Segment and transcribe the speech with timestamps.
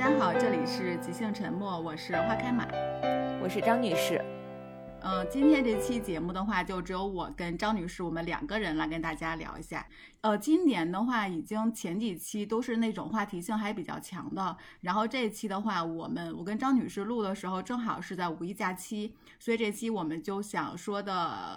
[0.00, 2.66] 家好，这里是即兴沉默，我是花开马，
[3.42, 4.18] 我是张女士。
[5.02, 9.86] 呃，今天这期节目的话，就只有我跟张女士，我们两个人来跟大家聊一下。
[10.22, 21.12] 呃，今年的话，已经前几期都是那种话题性还比较强的，然后这一期的话，我们我跟张女士录的时候，正好是在五一假期，所以这期我们就想说的，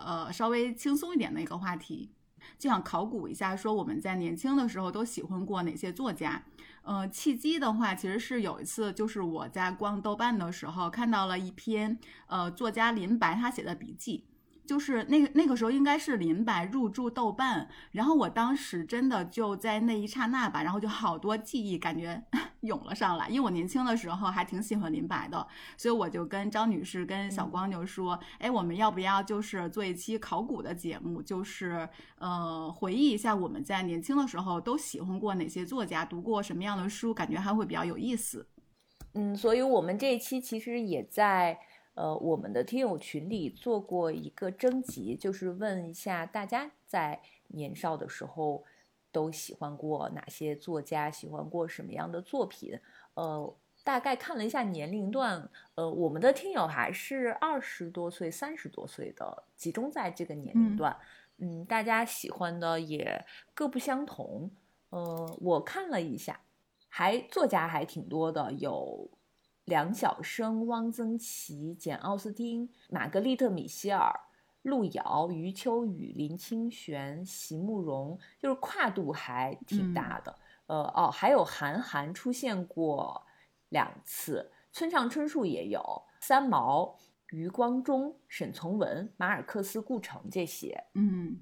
[0.05, 2.11] 呃，稍微轻松一点的一个话题，
[2.59, 6.43] 就想考古一下，说我们在年轻的时候都喜欢过哪些作家。
[6.83, 11.97] 呃，契机的话，其实是有一次，就是我在逛豆瓣的时候，看到了一篇
[12.27, 14.25] 呃作家林白他写的笔记。
[14.65, 22.23] 就是那个那个时候应该是林白入驻豆瓣，然后我当时真的就在那一刹那吧，然后就好多记忆感觉
[22.61, 25.45] 涌了上来，因为我年轻的时候还挺喜欢林白的，
[25.75, 31.87] 所以我就跟张女士跟小光就说，哎，我们要不要就是做一期考古的节目，就是
[32.17, 38.47] 呃回忆一下我们在年轻的时候都喜欢过哪些作家，读过什么样的书，感觉还会比较有意思。
[39.15, 41.59] 嗯，所以我们这一期其实也在。
[41.95, 48.63] 呃，我们的听友群里做过一个征集，就是问一下大家在年少的时候
[49.11, 52.79] 都喜欢过哪些作家，喜欢过什么样的作品。
[53.13, 60.97] 呃，大概看了一下年龄段，呃，我们的听友还是二十多岁、三十多岁的，集中在这个年龄段。
[61.37, 64.49] 嗯，大家喜欢的也各不相同。
[64.89, 66.39] 呃，我看了一下，
[66.87, 69.09] 还作家还挺多的，有。
[69.65, 74.13] 梁晓声、汪曾祺、简·奥斯汀、玛格丽特·米歇尔、
[74.63, 80.35] 路遥、余秋雨、林清玄、席慕容，就是跨度还挺大的。
[80.67, 83.25] 呃，哦，还有韩寒出现过
[83.69, 86.97] 两次，村上春树也有，三毛、
[87.31, 90.83] 余光中、沈从文、马尔克斯、顾城这些。
[90.93, 91.39] 嗯，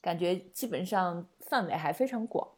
[0.00, 2.48] 感觉基本上范围还非常广。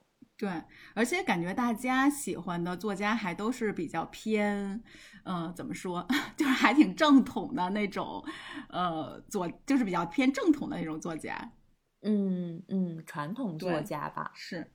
[0.41, 0.51] 对，
[0.95, 4.83] 而且感觉大家喜欢的作家还都是比较偏，
[5.23, 8.25] 呃，怎么说， 就是还挺正统的那种，
[8.71, 11.53] 呃，作就是比较偏正统的那种作家。
[12.01, 14.33] 嗯嗯，传统作家吧。
[14.35, 14.73] 是，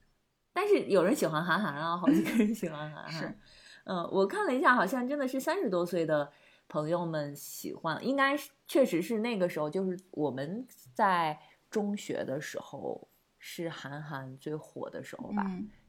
[0.52, 3.12] 但是有人喜欢韩寒啊，好几个人喜欢韩寒。
[3.12, 3.38] 是，
[3.86, 6.30] 嗯，我看了一下，好像真的是三十多岁的
[6.68, 11.36] 朋友们喜欢，应该是确实是那个时候，就是我们在
[11.68, 13.08] 中学的时候。
[13.38, 15.44] 是韩寒最火的时候吧，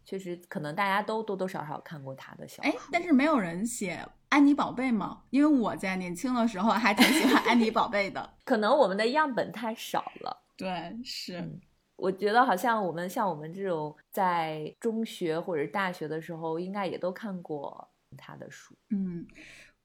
[0.06, 2.72] 确实可能大家都多多少少看过他的小说。
[2.72, 5.24] 哎，但是没有人写安妮宝贝吗？
[5.32, 8.34] 因为我在年轻的时候还挺喜欢安妮宝贝的。
[8.46, 10.44] 可能我们的样本太少了。
[10.56, 11.60] 对，是。
[11.96, 18.76] 我觉得好像我们像我们这种在中学或者大学的时候，应该也都看过他的书。
[18.90, 19.26] 嗯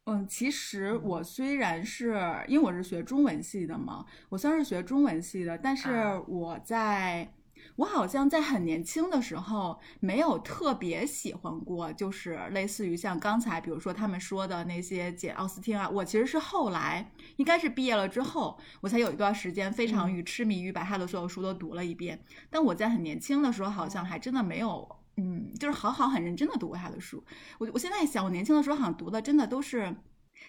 [0.04, 5.90] 嗯，其实我虽然是因为我是学中文系的嘛，我虽然是学中文系的，但是
[6.26, 7.32] 我在。
[7.77, 15.88] 我好像在很年轻的时候没有特别喜欢过，就是类似于像刚才，比如说他们说的那些简奥斯汀啊。
[15.88, 22.22] 我其实是后来，应该是毕业了之后，我才有一段时间非常于痴迷于把他的所有书都读了一遍。
[22.50, 27.22] 但我在很年轻的时候，好像还真的没有，嗯，就是好好很认真的读过他的书。
[27.59, 29.94] 我我现在想，我年轻的时候好像读的真的都是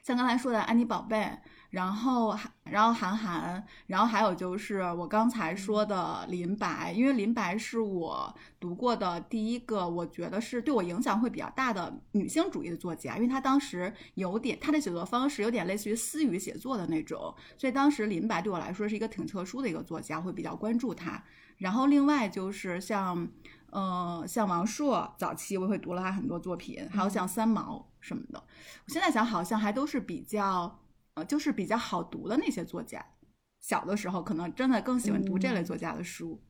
[0.02, 1.30] 像刚才说的安妮宝贝。
[1.74, 21.24] 然后，然后韩寒，然后还有就是我刚才说的林白，因为林白是我读过的第一个，我觉得是对我影响会比较大的女性主义的作家，因为她当时有点她的写作方式有点类似于私语写作的那种，所以当时林白对我来说是一个挺特殊的一个作家，会比较关注他。
[21.58, 23.28] 然后另外就是像，
[23.74, 28.42] 呃，像王朔，早期我会读了他很多作品，还有像三毛什么的，
[28.86, 30.80] 我现在想好像还都是比较。
[31.16, 33.06] 呃，就是比较好读的那些作家，
[33.60, 36.42] 小的时候可能真的更喜欢读这类作家的书。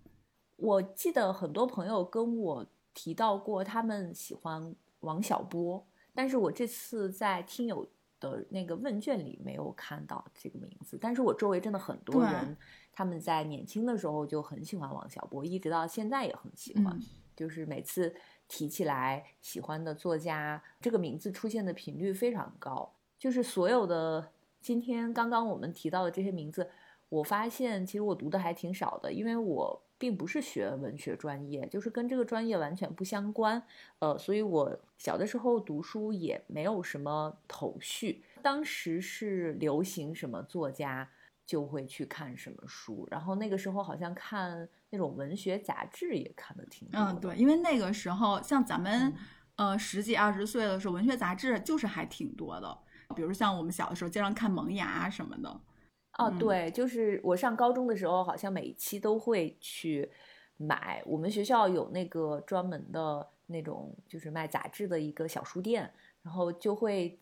[0.55, 7.85] 我记得很多朋友跟我提到过，他们喜欢王小波，但是我这次在听友
[8.21, 10.97] 的那个问卷里没有看到这个名字。
[11.01, 12.57] 但是我周围真的很多人，
[12.93, 16.97] 他们在年轻的时候就很喜欢王小波，一直到现在也很喜欢。
[17.35, 18.13] 就是每次
[18.47, 24.29] 提起来喜欢的作家，这个名字出现的频率非常高，就是所有的。
[24.61, 26.69] 今天刚刚我们提到的这些名字，
[27.09, 33.61] 我发现其实我读的还挺少的，因为我并不是学文学专业，就是跟这个专业完全不相关。
[33.99, 38.23] 呃，所以我小的时候读书也没有什么头绪。
[38.41, 41.09] 当时是流行什么作家，
[41.45, 43.07] 就会去看什么书。
[43.11, 46.99] 然后那个时候好像看那种文学杂志也看的挺多。
[46.99, 49.13] 嗯，对，因为那个时候像咱们
[49.55, 52.77] 呃十几二十岁的时候，文学杂志就是还挺多的。
[53.15, 55.61] 比如像我们小的时候经常看《萌芽》什么的，
[56.17, 60.09] 哦，对，就是我上高中的时候，好像每一期都会去
[60.57, 61.03] 买。
[61.05, 65.93] 我们学校有那个专门的那种，就是卖杂志的一个小书店，
[66.23, 67.19] 然后就会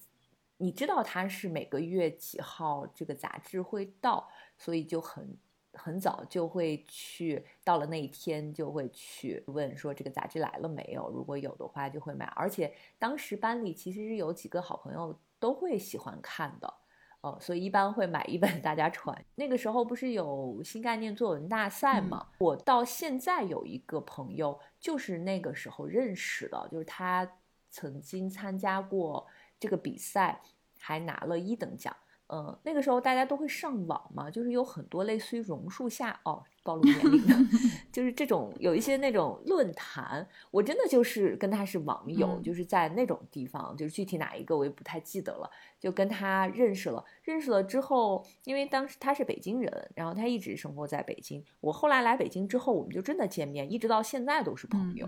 [0.62, 5.36] 你知道它是每个月几号这个杂志会到，所以就很
[5.74, 12.26] 很早就会去，到了那一天就会去问说这个杂志来了没有，如果有的话就会买。
[12.36, 16.74] 而且当时班里其实是有几个好朋友都会喜欢看的。
[17.22, 19.16] 哦，所以一般会买一本大家传。
[19.36, 22.28] 那个时候不是有新概念作文大赛吗？
[22.40, 27.32] 我到现在有一个朋友，就是那个时候认识的，就是他
[27.70, 29.28] 曾经参加过
[29.62, 30.42] 这个比赛，
[30.78, 31.96] 还拿了一等奖。
[32.34, 37.36] 嗯，那个时候大家都会上网嘛，就是有很多类似于榕树下哦，暴露年龄的，
[37.92, 47.04] 就是这种有一些那种论坛，我真的就是跟他是网友，就是在那种地方，就是具体哪一个我也不太记得了，就跟他认识了。
[47.22, 51.44] 认识了之后，因为当时他是北京人，然后他一直生活在北京。
[51.60, 55.06] 我后来来北京之后，我们就真的见面，一直到现在都是朋友。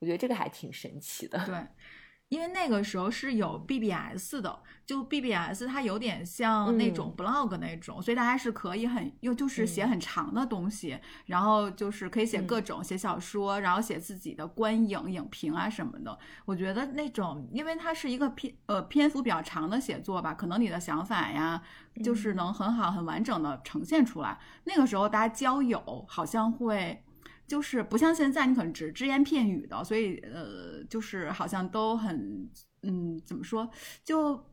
[0.00, 1.38] 我觉得这个还挺神奇的。
[1.46, 1.54] 对。
[2.30, 16.18] 因为那个时候是有 BBS 的，就 BBS 它有点像那种 blog 那种，所以大家是可以很又就是写很长的东西，然后就是可以写各种写小说，然后写自己的观影影评啊什么的。
[16.44, 21.62] 我觉得那种，因为它是一个篇呃篇幅比较长的写作吧，可能你的想法呀，
[22.02, 24.36] 就是能很好很完整的呈现出来。
[24.64, 27.03] 那个时候大家交友好像会。
[27.46, 32.48] 就是不像现在，你可能只只言片语的，所以呃，就是好像都很
[32.82, 33.70] 嗯，怎么说？
[34.02, 34.44] 就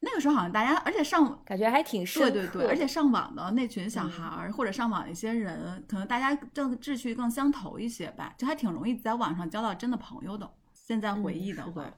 [0.00, 10.50] 那个时候好像大家，而且上感觉还挺对对对，而且上网的那群小孩儿或者上网的一些人，可能大家更志趣更相投一些吧，就还挺容易在网上交到真的朋友的。
[10.72, 11.92] 现在回忆的话，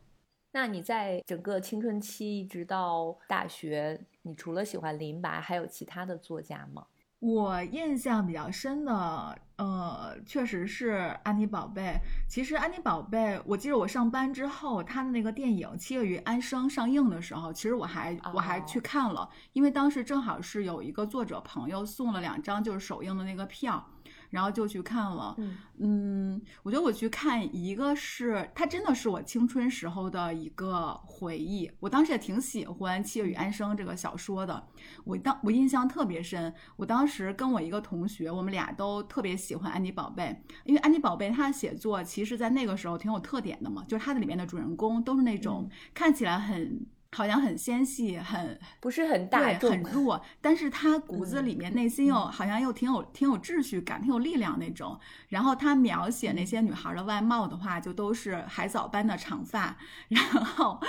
[0.53, 6.87] 那你在整个青春期一直到大学，你除了喜欢林白，还有其他的作家吗？
[7.23, 11.95] 我印象比较深的，呃，确实是安妮宝贝。
[12.29, 23.87] 其实安妮宝贝，我记得我上班之后，他的那个电影《七月与安生》上映的时候，其实我还我还去看了，因为当时正好是有一个作者朋友送了两张就是首映的那个票。
[24.33, 25.37] 然后就去看了，
[25.79, 31.71] 嗯，我觉得我去看一个是它真的是我青春时候的一个回忆。
[31.81, 34.67] 我当时也挺喜欢《七月与安生》这个小说的，
[35.05, 36.53] 我当我印象特别深。
[36.77, 46.87] 我当时跟我一个同学，我们俩都特别喜欢安妮宝贝，因为安妮宝贝她的写作其实在那个时候挺有特点的嘛，就是它的里面的主人公都是那种看起来很。
[47.15, 54.99] 好像很纤细，很不是很大对，很弱， 但是他骨子里面内心又好像又挺有挺有秩序感，挺有力量那种。
[55.29, 59.77] 然后他描写那些女孩的外貌的话，就都是海藻般的长发，
[60.09, 60.81] 然后，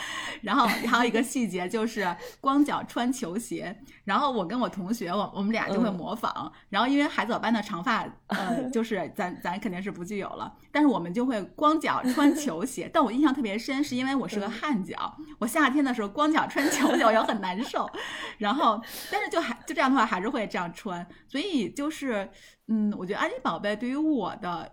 [0.41, 3.77] 然后还有一个细节就是光脚穿球鞋。
[4.05, 6.51] 然后我跟我同学，我我们俩就会模仿。
[6.69, 12.89] 然后因为海藻般的长发，呃， 就是咱咱肯定是不具有了，但是我们就会光脚穿球鞋。
[12.93, 16.13] 但我印象特别深，是因为我是个汗脚，我夏天的时候。
[16.13, 17.89] 光脚穿球脚也很难受，
[18.37, 18.79] 然后，
[19.11, 21.03] 但是就还就这样的话，还是会这样穿。
[21.27, 22.29] 所以就是，
[22.67, 24.71] 嗯，我觉得安妮宝贝对于我的，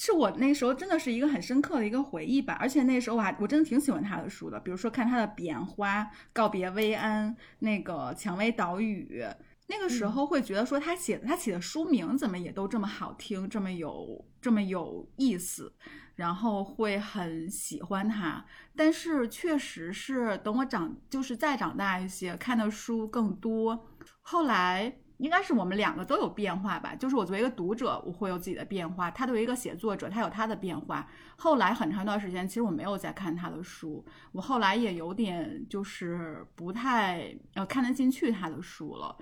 [0.00, 2.56] 是我那时候真的是一个很深刻的一个回忆吧。
[2.60, 6.02] 而且那时候我还我真的挺喜欢他的书的，比如说看他的《biển 花》
[6.32, 9.22] 《告别薇安》那个《蔷薇岛屿》，
[9.66, 15.72] 那个时候会觉得说他写的他写的书名怎么也都这么好听，这么有这么有意思。
[16.14, 23.86] 然后会很喜欢他，但是确实是等我长，就是再长大一些，看的书更多。
[24.22, 31.08] 后来应该是我们两个都有变化吧，就是我作为一个读者，我会有自己的变化；他作为一个写作者，他有他的变化。
[31.36, 39.16] 后来很长一段时间，其实我没有再看他的书，我后来也有点就是不太呃看得进去他的书了。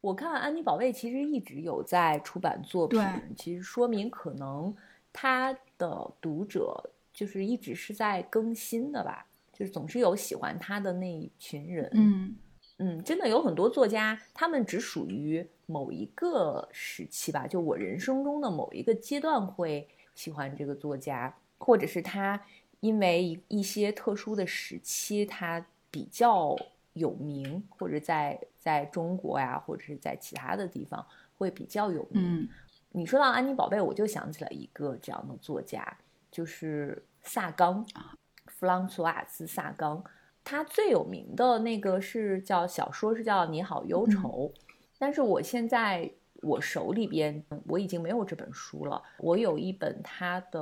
[0.00, 3.00] 我看安妮宝贝其实一直有在出版作品，
[3.36, 4.74] 其实说明可能。
[5.12, 6.80] 他的读者
[7.12, 11.90] 就是一直是在更新的吧，就是总是有喜欢他的那一群人。
[11.94, 12.36] 嗯
[12.82, 22.42] 嗯，真的有很多作家，他们只属于某一个时期吧，就我人生中的某一个阶段会喜欢这个作家，或者是他
[22.80, 26.56] 因为一一些特殊的时期他比较
[26.94, 31.06] 有名，或者在在中国呀，或者是在其他的地方
[31.36, 32.48] 会比较有名。
[32.92, 35.86] 你说到安妮宝贝，我就想起了一个这样的作家，
[36.30, 40.02] 就是萨冈啊，弗朗索瓦兹·萨冈。
[40.50, 44.52] 他最有名的那个是叫小说，是叫《你好，忧愁》。
[44.98, 46.10] 但是我现在
[46.42, 49.00] 我手里边我已经没有这本书了。
[49.18, 50.60] 我有一本他的，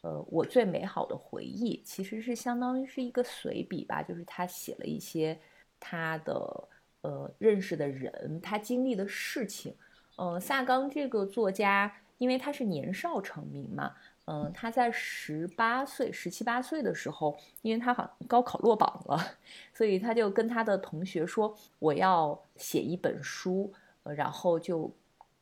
[0.00, 5.38] 呃，我最美好的回忆，其实是相当于是一个随笔吧，就是他写了一些
[5.78, 6.68] 他的
[7.02, 9.76] 呃认识的人，他经历的事情。
[10.16, 13.92] 呃，萨冈这个作家，因为他是年少成名嘛，
[14.30, 19.18] 嗯，他在十八岁、十七八岁的时候，因为他好像高考落榜了，
[19.74, 23.72] 所以他就跟他的同学说：“我要写一本书。”
[24.04, 24.90] 然后就。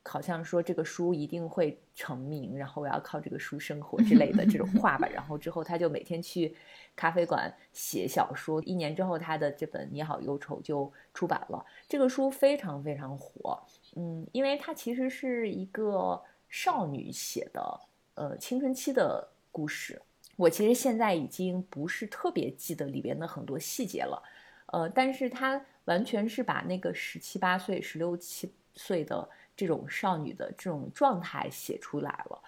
[0.04, 5.06] 好像说这个书一定会成名，然后我要靠这个书生活之类的这种 话吧。
[5.06, 6.56] 然后之后他就每天去
[6.96, 8.62] 咖啡馆写小说。
[8.62, 11.62] 一年之后，他的这本《你好，忧愁》就出版了。
[11.86, 13.62] 这个书非常非常火，
[13.96, 16.18] 嗯，因为它其实是一个
[16.48, 17.80] 少女写的，
[18.18, 20.02] 呃，青春期的故事。
[20.36, 24.22] 我其实现在已经不是特别记得里边的很多细节了，
[24.66, 29.28] 呃，但是他完全是把那个十七八岁、十六七岁的。
[29.58, 32.40] 这种少女的这种状态写出来了。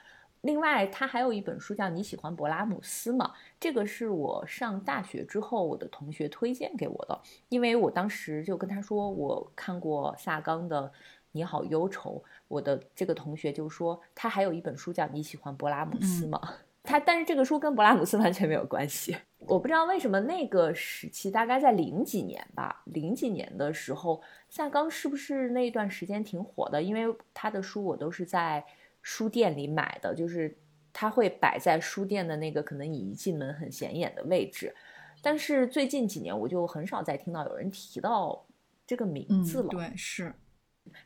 [0.43, 3.33] 另外，他还有一本书叫《你喜欢勃拉姆斯吗》？
[3.59, 10.87] 这个是我上大学之后我的同学推荐给我的，因为我当时就跟他说我看过萨冈的
[11.33, 12.23] 《你好，忧愁》。
[12.49, 16.41] 我的这个同学就说他还有一本书叫《你喜欢勃拉姆斯吗》？
[16.83, 19.17] 他但是这个书跟勃拉姆斯完全没有关系。
[19.41, 26.83] 我不知道为什么那个时期，大概在零几年吧，零几年的时候，夏刚是不是那一段时间挺火的？
[26.83, 28.65] 因为他的书我都是在
[29.03, 30.57] 书店里买的，就是
[30.93, 34.75] 他会摆在书店的那个可能你一进门很显眼的位置。
[35.23, 38.43] 但是最近几年，我就很少再听到有人提到
[38.87, 39.69] 这个名字了。
[39.69, 40.35] 对，是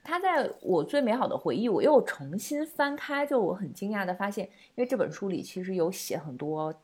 [0.02, 6.74] 他在我最美好的回忆，我又重新翻开，就我很惊讶的发现，因为这本书里其实有写很多。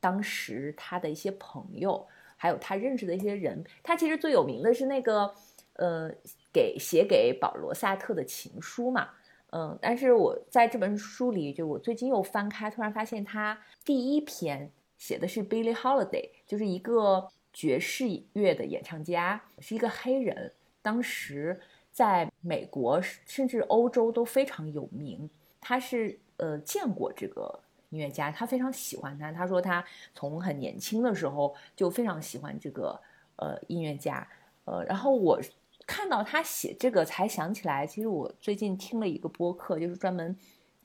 [0.00, 5.34] 当时他的一些朋友，还有他认识的一些人，他其实最有名的是那个，
[5.76, 6.10] 呃，
[6.52, 9.08] 给写给保罗·萨特的情书嘛，
[9.52, 21.58] 嗯，但是我在这本书里，就我最近又翻开，突然发现他第一篇写的是 Billie Holiday，就是一个爵士乐的演唱家，是一个黑人，当时
[21.94, 25.30] 在美国甚至欧洲都非常有名，
[25.62, 27.60] 他是呃见过这个。
[27.90, 29.30] 音乐家，他非常喜欢他。
[29.30, 29.84] 他说他
[30.16, 33.00] 从很年轻的时候就非常喜欢这个
[33.36, 34.26] 呃音乐家。
[34.64, 35.40] 呃，然后我
[35.86, 40.36] 看到他写这个，才想起来，其实我最近听了一个播客，就是专门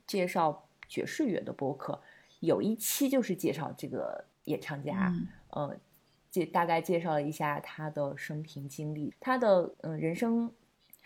[0.06, 2.00] 介绍爵士乐的播客，
[2.42, 5.12] 有一期就是介绍这个演唱家，
[5.50, 5.76] 呃，
[6.30, 10.52] 介大概介绍了一下他的生平经历，他的嗯人生。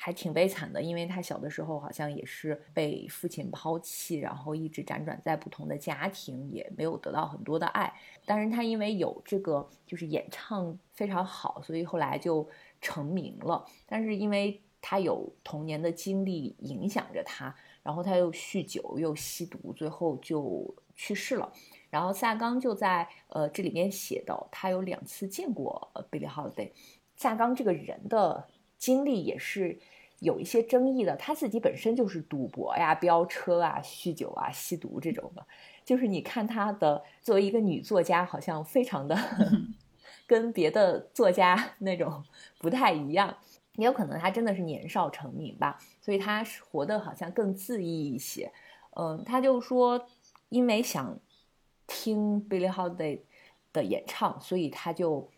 [0.05, 7.93] 还挺悲惨的，因为他小的时候好像也是被父亲抛弃，然后一直辗转在不同的家庭，也没有得到很多的爱。
[8.25, 12.45] 但是他因为有这个就是演唱非常好，所以后来就
[12.81, 13.65] 成名了。
[13.85, 21.49] 但是因为他有童年的经历影响着他，然后他又酗酒又吸毒，最后就去世了。
[21.89, 26.71] 然后萨冈就在呃这里面写到，他有两次见过 Billie Holiday。
[27.15, 28.49] 萨冈这个人的。
[28.83, 29.79] 经历也是
[30.23, 35.45] 有一些争议的，他自己本身就是赌博呀、飙车啊、酗酒啊、吸毒这种的，
[35.85, 39.17] 就是你看他的作为一个女作家，好像非常的
[40.25, 42.23] 跟别的作家 那种
[42.57, 43.37] 不太一样，
[43.75, 48.51] 也有可能他真的是年少成名吧，所以他活得好像更恣意一些。
[48.95, 50.07] 嗯，他就说，
[50.49, 51.19] 因为想
[51.85, 53.19] 听 Billie Holiday
[53.73, 55.29] 的演唱，所以他就。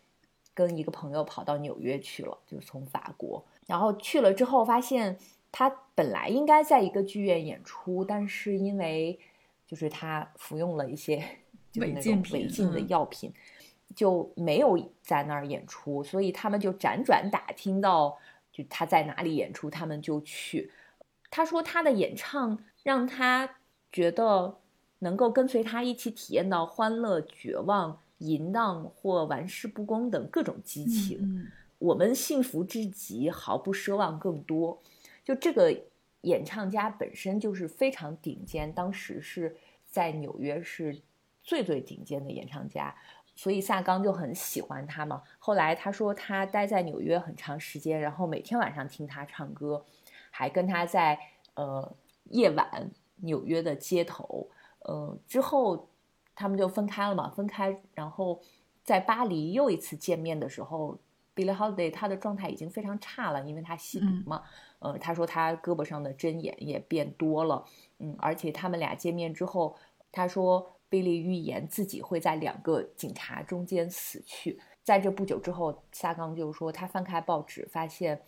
[0.54, 5.18] 跟一个朋友跑到纽约去了，就是从法国，然后去了之后发现
[5.50, 9.18] 他本来应该在一个剧院演出，但是因为
[9.66, 11.22] 就是他服用了一些
[11.70, 13.32] 就是那种违禁的药品，
[13.94, 18.16] 就没有在那儿演出，所以他们就辗转打听到
[18.52, 20.70] 就他在哪里演出，他们就去。
[21.30, 23.56] 他说他的演唱让他
[23.90, 24.58] 觉得
[25.00, 28.00] 能够跟随他一起体验到欢乐、绝望。
[28.20, 31.46] 淫荡或玩世不恭等各种激情，
[31.78, 34.80] 我们幸福之极，毫不奢望更多。
[35.24, 35.74] 就这个
[36.22, 39.56] 演唱家本身就是非常顶尖，当时是
[39.86, 41.00] 在纽约是
[41.42, 42.94] 最最顶尖的演唱家，
[43.34, 45.22] 所以萨冈就很喜欢他嘛。
[45.38, 49.84] 后来他说他待在纽约很长时间，然后每天晚上听他唱歌，
[50.30, 51.18] 还跟他在
[51.54, 51.94] 呃
[52.30, 54.48] 夜晚纽约的街头，
[54.80, 55.88] 呃之后。
[56.38, 58.38] 他们就分开了嘛，分开，然后
[58.84, 60.98] 在巴黎又一次见面的时候
[61.36, 64.42] ，Billie Holiday 他的状态已经非常差了，因为他吸毒嘛。
[64.78, 67.64] 呃，他说他胳膊上的针眼也变多了，
[67.98, 69.76] 嗯，而且他们俩见面之后，
[70.10, 74.58] 他说 Billie 预言自己会在两个警察中间死去。
[74.82, 78.20] 在这不久之后，萨冈就说他翻开报纸，发现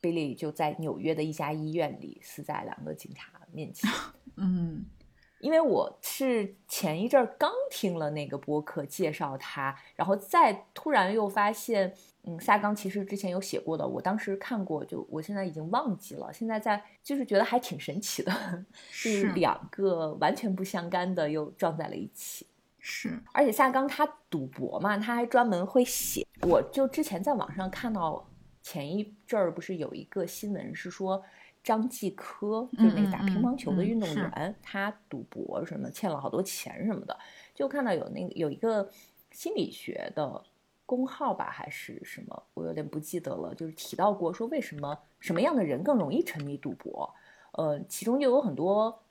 [0.00, 3.90] Billie 就在纽约的一家医院里死在两个警察面前。
[4.36, 4.84] 嗯。
[5.40, 11.94] 因为我是前一阵儿刚听了那个播客介绍他，然后再突然又发现，
[12.28, 16.30] 嗯，萨冈其实之前有写过的，我当时看过，就我现在已经忘记了。
[16.30, 18.32] 现在在就是觉得还挺神奇的，
[18.90, 22.46] 是两个完全不相干的又撞在了一起。
[22.78, 26.26] 是，而且萨冈他赌博嘛，他还专门会写。
[26.42, 28.28] 我就之前在网上看到
[28.60, 31.24] 前一阵儿不是有一个新闻是说。
[31.60, 37.14] 张继科就那个打乒乓球的运动员，他赌博什么欠了好多钱什么的，
[37.52, 38.88] 就看到有那个有一个
[39.32, 40.42] 心理学的
[40.88, 47.14] 公号吧，还是什么，我有点不记得了，就是提到过说为什么什么样的人更容易沉迷赌博，
[47.52, 49.02] 呃，其中就有很多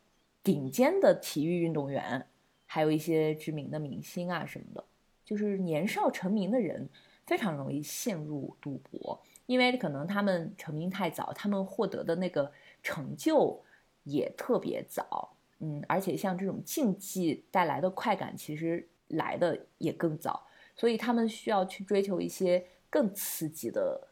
[0.42, 2.26] 顶尖的体育运动员，
[2.66, 4.84] 还有一些知名的明星啊什么的，
[5.24, 6.90] 就是年少成名的人
[7.28, 9.22] 非常容易陷入赌博。
[9.46, 13.64] 因为可能他们成名太早，他们获得的那个成就
[14.04, 20.46] 也特别早，嗯，而且像这种竞技带来的快感，其实来的也更早，
[20.78, 24.08] 所以他们需要去追求一些更刺激的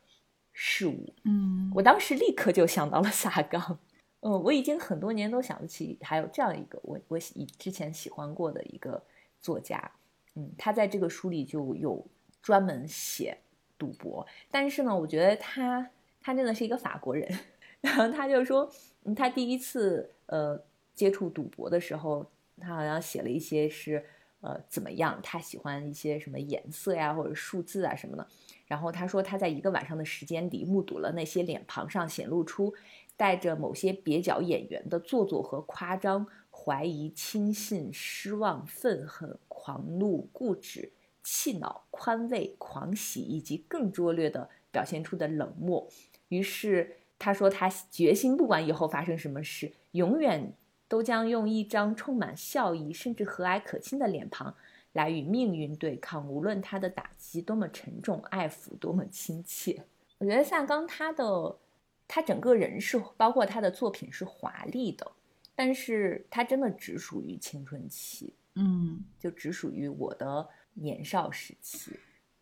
[0.51, 1.13] 事物。
[1.23, 3.79] 嗯，我当时立刻就想到了萨冈，
[4.19, 9.01] 嗯，我已经很多年都想不起还有这样一个我我以之前喜欢过的一个
[9.39, 9.91] 作家，
[10.35, 12.05] 嗯，他在这个书里就有
[12.41, 13.37] 专门写。
[13.77, 15.85] 赌博，但是呢，我觉得他
[16.21, 17.29] 他真的是一个法国人，
[17.81, 18.71] 然后他就说，
[19.13, 20.57] 他第一次呃
[20.93, 22.25] 接触赌博的时候，
[22.57, 24.01] 他好像写了一些是
[24.45, 28.27] 呃怎么样，他喜欢一些什么颜色呀或者数字啊什么的，
[28.67, 32.73] 然后他说他在一个晚上的时间里目睹了那些脸庞上显露出
[33.17, 40.91] 带着某些蹩脚演员的做作和夸张，怀疑、轻信、失望、愤恨、狂怒、固执。
[41.27, 45.89] 气恼、宽慰、狂喜，以及更拙劣的表现出的冷漠。
[46.27, 50.53] 于是他说：“他决心，不管以后发生什么事，永远
[50.95, 54.55] 都将用一张充满笑意，甚至和蔼可亲的脸庞
[54.93, 59.83] 来与命运对抗，无论他的打击多么沉重，爱抚多么亲切。”
[60.19, 61.57] 我觉得萨冈他的
[62.07, 65.11] 他整个人是，包括他的作品是华丽的，
[65.53, 70.47] 但是他真的只属于青春期，嗯，就只属于我的。
[70.77, 71.97] 年少时期，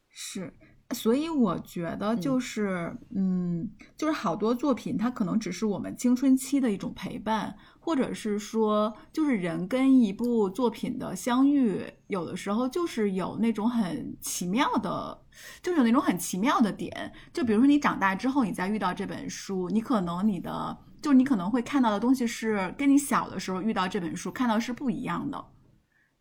[0.09, 0.51] 是，
[0.93, 15.19] 所以我觉得就是，嗯，就是好多作品，它可能只是我们青春期的一种陪伴，或者是说，就是人跟一部作品的相遇，有的时候就是有那种很奇妙的，
[15.62, 17.12] 就是有那种很奇妙的点。
[17.34, 25.45] 就比如说你长大之后，你再遇到这本书，你可能你的，就是你可能会看到的东西是跟你小的时候遇到这本书看到是不一样的。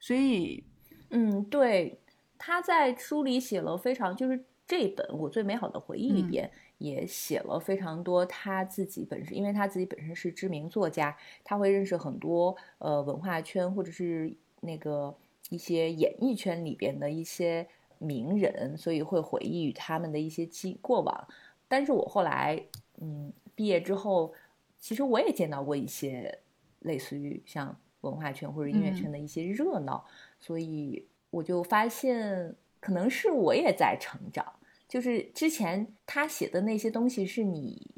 [0.01, 0.65] 所以，
[1.11, 2.02] 嗯，对。
[2.45, 15.15] 他在书里写了非常，就是这本《我最美好的回忆》里边也写了非常多他自己本身，因为他自己本身是知名作家，他会认识很多呃文化圈或者是那个
[15.51, 17.65] 一些演艺圈里边的一些
[17.99, 21.29] 名人，所以会回忆与他们的一些经过往。
[21.69, 22.61] 但是我后来
[23.01, 24.35] 嗯毕业之后，
[24.81, 26.37] 其实我也见到过一些
[26.81, 30.05] 类似于像文化圈或者音乐圈的一些热闹，
[30.41, 31.07] 所以。
[31.33, 34.47] 我就发现，可能是我也在成长。
[34.89, 37.95] 就是之前他写的那些东西是你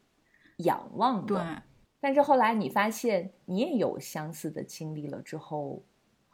[0.58, 1.62] 仰望的，
[2.00, 5.84] 但是后来你发现你也有相似的经历了之后。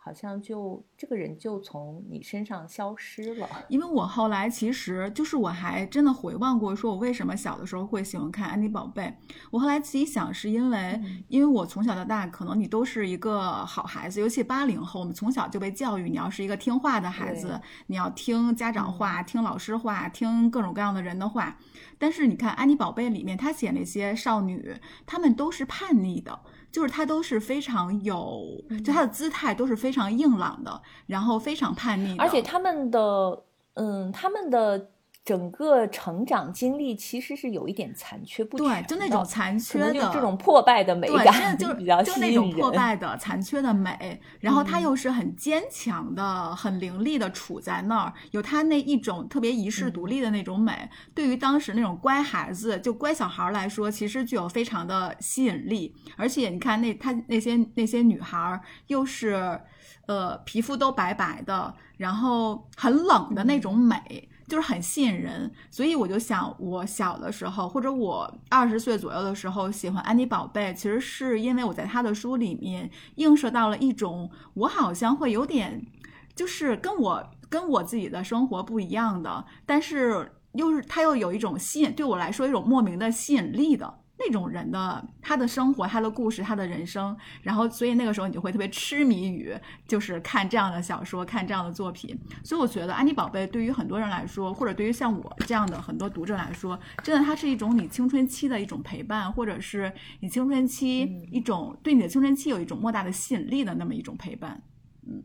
[0.02, 9.14] 好像就这个人就从你身上消失了， 因为我后来其实就是我还真的回望过，说我为什么小的时候会喜欢看安妮宝贝。
[9.50, 21.58] 我后来自己想，是因为因为我从小到大，可能你都是一个好孩子，尤其八零后，我们从小就被教育，你要是一个听话的孩子，你要听家长话，听老师话，听各种各样的人的话。
[21.98, 26.40] 但是你看安妮宝贝里面，她写那些少女，她们都是叛逆的。
[26.70, 33.42] 就是他都是非常有，就他的姿态都是非常硬朗的，然后非常叛逆，而且他们的，
[33.74, 34.90] 嗯，他们的。
[35.22, 44.20] 整个成长经历其实是有一点残缺不全，对，就那种残缺的，就这种破败的美感， 就比较就那种破败的、残缺的美。
[44.40, 50.88] 然后他又是很坚强的、很凌厉的处在那儿，有他那一种特别遗世独立的那种美。
[51.14, 55.94] 对于当时那种乖孩子，就乖小孩来说，其实具有非常的吸引力。
[56.16, 59.60] 而且你看那他那些那些女孩，又是
[60.06, 64.26] 呃皮肤都白白的，然后很冷的那种美。
[64.50, 75.86] 就是很吸引人，所以我就想，我小的时候或者我二十岁左右的时候喜欢安妮宝贝，其实是因为我在她的书里面映射到了一种我好像会有点，
[76.34, 89.52] 就是跟我跟我自己的生活不一样的，但是又是它又有一种吸引，对我来说一种莫名的吸引力的那种人的他的生活、他的故事、他的人生，然后所以那个时候你就会特别痴迷于
[89.88, 92.14] 就是看这样的小说、看这样的作品。
[92.44, 101.00] 所以我觉得《安妮宝贝》对于很多人来说，或者对于像我这样的很多读者来说，真的它是一种你青春期的一种陪伴，或者是你青春期
[101.32, 104.62] 一种对你的青春期有一种莫大的吸引力的那么一种陪伴。
[105.08, 105.22] 嗯，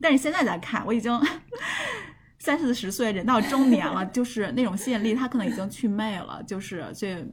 [0.00, 1.20] 但是现在再看，我已经。
[2.36, 7.26] 三四十岁，人到中年了，就是那种吸引力，他可能已经去魅了，就是这，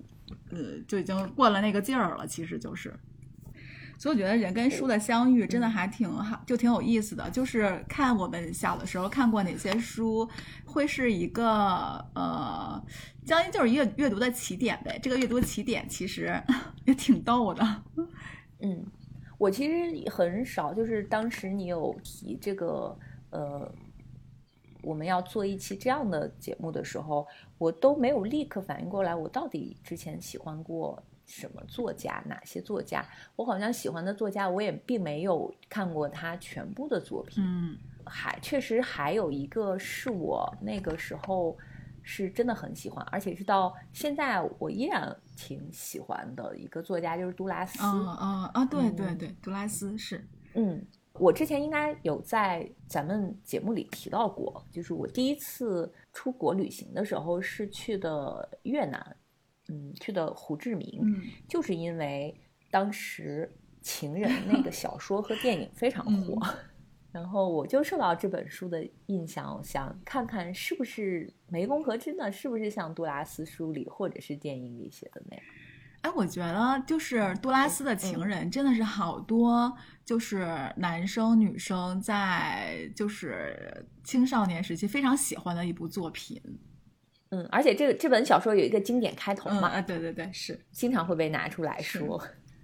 [0.51, 2.25] 呃，就已经过了那个劲儿了。
[2.25, 2.93] 其实就是，
[3.97, 7.29] 所以我觉得人跟书的相遇真的还挺好，就挺有意思的。
[7.29, 10.27] 就是看我们小的时候看过哪些书，
[10.65, 11.53] 会是一个
[12.15, 12.83] 呃，
[13.25, 14.99] 将近就是阅阅读的起点呗。
[15.01, 16.41] 这个阅读起点其实
[16.85, 17.83] 也挺逗的。
[18.61, 18.85] 嗯，
[19.37, 22.97] 我其实很少，就是当时你有提这个，
[23.29, 23.71] 呃。
[24.83, 27.27] 我们要做一期这样的节目的时候，
[27.61, 33.05] 我都没有立刻反应过来，我到底之前喜欢过什么作家，哪些作家？
[33.35, 37.43] 我好像喜欢的作家，我也并没有看过他全部的作品。
[37.45, 41.55] 嗯，还确实还有一个是我那个时候
[42.01, 47.79] 是真的很喜欢，而且是到现在我依然挺喜欢的一个作家，就是杜拉斯。
[47.79, 48.65] 啊啊啊！
[48.65, 50.83] 对对对，杜拉斯是，嗯。
[51.21, 59.15] 我之前应该有在咱们节目里提到过，就是我第一次出国旅行的时候是去的越南，
[59.69, 62.35] 嗯，去的胡志明，嗯，就是因为
[62.71, 63.47] 当时
[63.85, 66.41] 《情人》那个小说和电影非常火，
[67.11, 75.45] 然后我就受到这本书的印象，想看看是不是湄公河真的是不是像杜拉斯书里或者是电影里写的那样。
[76.01, 79.71] 哎，我觉得就是杜拉斯的情人真的是好多，
[80.03, 86.41] 就是男生女生在就是青少年时期非常喜欢的一部作品。
[87.29, 92.19] 嗯，而且这个这本小说有一个经典开头嘛，啊，对对对，是经常会被拿出来说。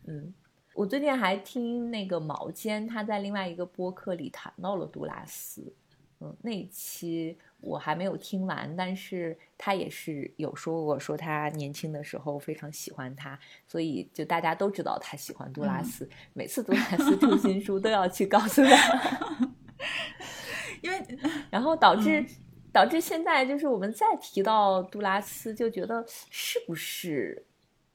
[0.07, 0.33] 嗯，
[0.73, 5.73] 我最近还听那个毛尖他在另外一个播客里谈到了杜拉斯，
[6.19, 7.37] 嗯，那一期。
[7.67, 16.09] 我还没有听完，但是他也是有说过，说他年轻的时候非常喜欢他，所以就大家都知道他喜欢杜拉斯。
[16.33, 19.49] 每次杜拉斯出新书都要去告诉他，
[20.81, 21.05] 因为
[21.51, 22.25] 然后导致
[22.71, 27.45] 导致现在就是我们再提到杜拉斯，就觉得是不是？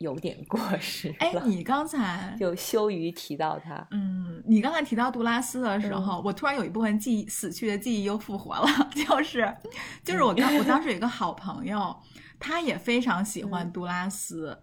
[0.03, 1.15] 有点过时。
[1.19, 3.87] 哎，你刚才就羞于提到他。
[3.93, 8.67] 嗯，你刚才提到杜拉斯的时候，我突然有一部分记忆死去的记忆又复活了。
[8.95, 9.57] 就是，
[10.05, 11.97] 就是我刚我当时有一个好朋友，
[12.39, 14.61] 他也非常喜欢杜拉斯。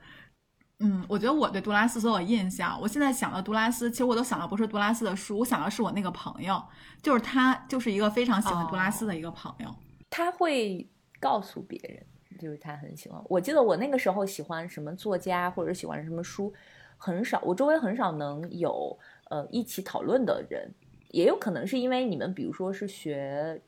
[0.82, 6.63] 嗯，我觉得我对杜拉斯所有印象，我现在想到杜拉斯，其实我都想到不是杜拉斯的书，我想到是我那个朋友，
[7.02, 9.75] 就是他就是一个非常喜欢杜拉斯的一个朋友。
[10.10, 12.06] 他会告诉别人。
[12.39, 16.52] 就是他很喜欢，我记得我那个时候喜欢什么作家或者喜欢什么书，
[16.97, 18.97] 很少，我周围很少能有
[19.30, 20.71] 呃一起讨论的人，
[21.12, 23.62] 也有可能是因为你们比如说是学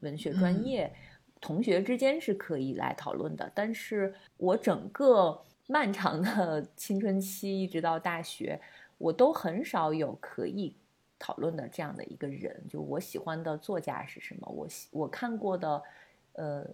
[0.00, 0.92] 文学专业，
[1.40, 8.60] 同学之间是可以来讨论的，但是我整个漫长的 青春期一直到大学，
[8.98, 10.74] 我都很少有可以
[11.18, 15.82] 讨论的这样的一个人，就我喜欢的作家是什么，我喜我看过的，
[16.32, 16.66] 呃。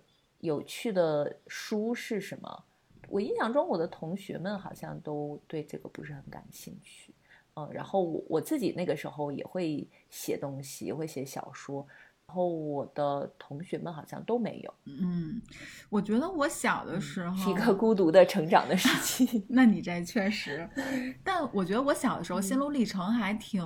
[0.45, 2.65] 有趣的书是什么？
[3.09, 7.15] 我印象中，我的同学们好像都对这个不是很感兴趣。
[7.55, 11.87] 嗯，然后我我自己那个时候也会写东西，也会写小说。
[12.27, 14.75] 然后我的同学们好像都没有。
[14.87, 15.41] 嗯，
[15.89, 19.45] 我觉得我小的时候是一个孤独的成长的时期。
[19.51, 20.69] 那你这确实，
[21.23, 23.63] 但我觉得我小的时候心路历程还挺，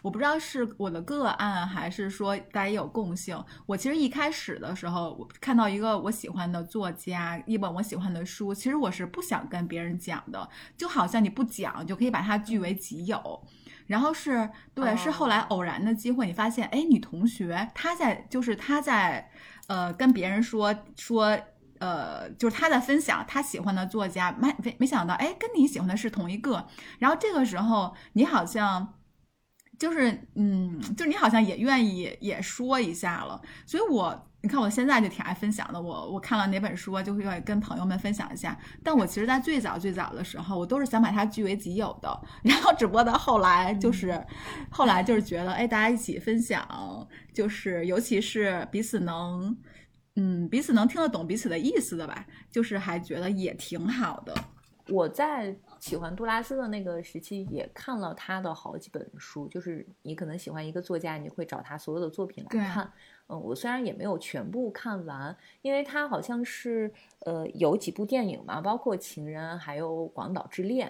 [0.00, 3.38] 我不知道是我的个案还是说大家有共性。
[3.66, 13.42] 我其实一开始的时候，我看到一个我喜欢的作家，一本我喜欢的书，其实我是不想跟别人讲的，就好像你不讲就可以把它据为己有。
[13.90, 19.28] 然后是对，是后来偶然的机会，你发现，哎，你同学他在，就是他在，
[19.66, 21.36] 呃，跟别人说说，
[21.80, 26.64] 呃，就是他在分享他喜欢的作家，没没没想到，哎，跟你喜欢的是同一个。
[27.00, 28.94] 然后这个时候，你好像，
[29.80, 34.26] 就是，嗯，就你好像也愿意也说一下了，所以我。
[34.42, 35.78] 你看，我现在就挺爱分享的。
[35.78, 38.58] 我我看了哪本书，就会愿意跟朋友们分享一下。
[38.82, 42.08] 但我其实，在最早最早的时候，我都是想把它据为己有的。
[42.42, 44.18] 然后，只不过到后来，就是
[44.70, 46.66] 后来就是觉得，哎，大家一起分享，
[47.34, 49.54] 就是尤其是彼此能，
[50.16, 54.34] 嗯，彼此能听得懂彼此的意思的吧，就是还觉得也挺好的。
[54.88, 59.48] 我在喜欢杜拉斯的那个时期，也看了他的好几本书。
[59.48, 62.92] 就是你可能喜欢一个作家，你会找他所有的作品来看。
[63.28, 70.88] 嗯，我虽然也没有全部看完，因为他好像是呃有几部电影嘛，包括《情人》还有《广岛之恋》，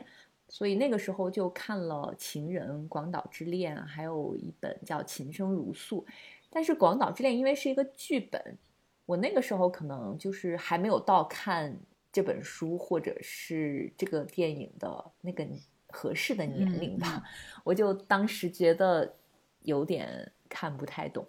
[0.48, 6.04] 所以那个时候就看了《情人》《广岛之恋》，还有一本叫《琴声如诉》。
[6.50, 8.58] 但是《广岛之恋》因为是一个剧本，
[9.06, 11.78] 我那个时候可能就是还没有到看
[12.12, 15.46] 这本书或者是这个电影的那个
[15.88, 17.22] 合适的年龄吧，
[17.64, 19.14] 我就当时觉得
[19.62, 21.26] 有点看不太懂。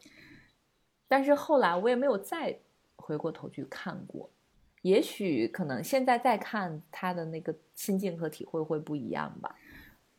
[1.07, 2.57] 但是后来我也没有再
[2.95, 4.29] 回过头去看过，
[4.81, 9.55] 也许可能现在再看他的那个心境和体会会不一样吧。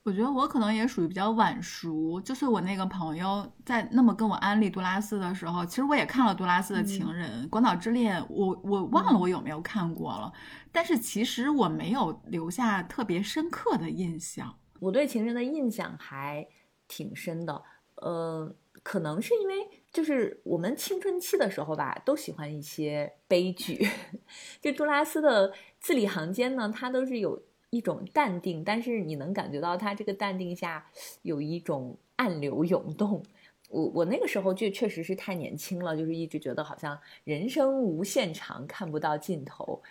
[0.04, 10.32] 我觉得我可能也属于比较晚熟，就是我那个朋友在那么跟我安利杜拉斯的时候，其实我也看了杜拉斯的《情人》《广岛之恋》，我我忘了我有没有看过了，
[10.72, 14.58] 但是其实我没有留下特别深刻的印象。
[14.80, 16.48] 我对《情人》的印象还
[16.88, 17.62] 挺深的，
[17.96, 19.54] 呃，可能是因为。
[19.92, 23.86] 就是我们青春期的时候吧，都喜欢一些悲剧。
[24.58, 30.86] 就杜拉斯的字里行间呢，他都是有一种淡定，但是你能感觉到他这个淡定下
[31.22, 33.22] 有一种暗流涌动。
[33.70, 39.82] 我我那个时候就确实是太年轻了，就是一直觉得好像人生无限长，看不到尽头，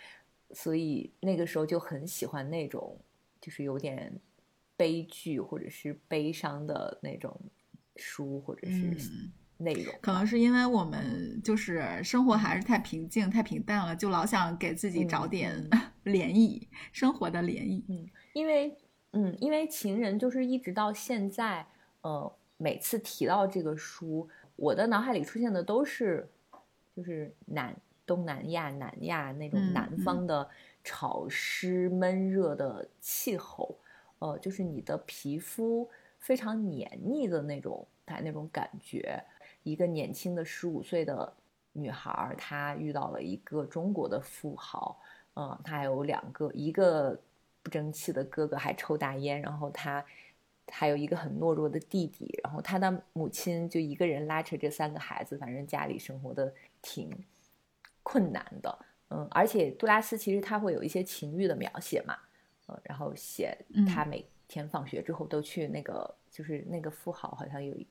[0.52, 2.96] 所以那个时候就很喜欢那种
[3.40, 4.12] 就是有点
[4.76, 7.36] 悲剧或者是悲伤的那种
[7.96, 8.96] 书，或者是。
[9.62, 15.54] 内容可能是因为我们就是生活还是太平静、太平淡了，就老想给自己找点
[16.04, 17.82] 涟漪，生活的涟漪。
[17.88, 18.76] 嗯，因为
[19.12, 21.66] 嗯，因为情人就是一直到现在，
[22.00, 26.28] 呃，每次提到这个书，我的脑海里出现的都是
[26.96, 30.48] 就是南东南亚、南亚那种南方的
[30.82, 33.78] 潮湿闷热的气候，
[34.18, 39.22] 呃，就是你的皮肤非常黏腻的那种，它那种感觉。
[39.62, 41.32] 一个年轻的十五岁的
[41.72, 45.00] 女孩，她遇到了一个中国的富豪，
[45.34, 47.18] 嗯，她还有两个，一个
[47.62, 50.04] 不争气的哥哥还抽大烟，然后她
[50.68, 57.10] 还有一个很懦弱的弟弟，然后她的母亲就一个人拉扯这三个孩子，反正家里生活的挺
[58.02, 58.78] 困难的，
[59.10, 62.18] 嗯，而且杜拉斯其实他会有一些情欲的描写嘛，
[62.68, 67.74] 嗯，然后写他每天放学之后都去那个，就是那个富豪好像有。
[67.74, 67.86] 一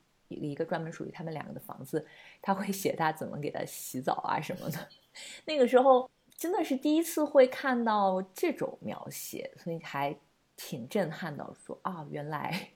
[0.55, 2.05] 个专门属于他们两个的房子，
[2.41, 4.87] 他会写他怎么给他洗澡啊什么的。
[5.45, 10.15] 那个时候真的是第一次会看到这种描写，所以还
[10.55, 11.53] 挺震撼的。
[11.65, 12.69] 说啊，原来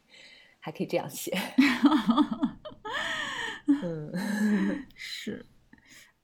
[0.59, 1.35] 还可以这样写。
[3.67, 4.11] 嗯，
[4.95, 5.45] 是。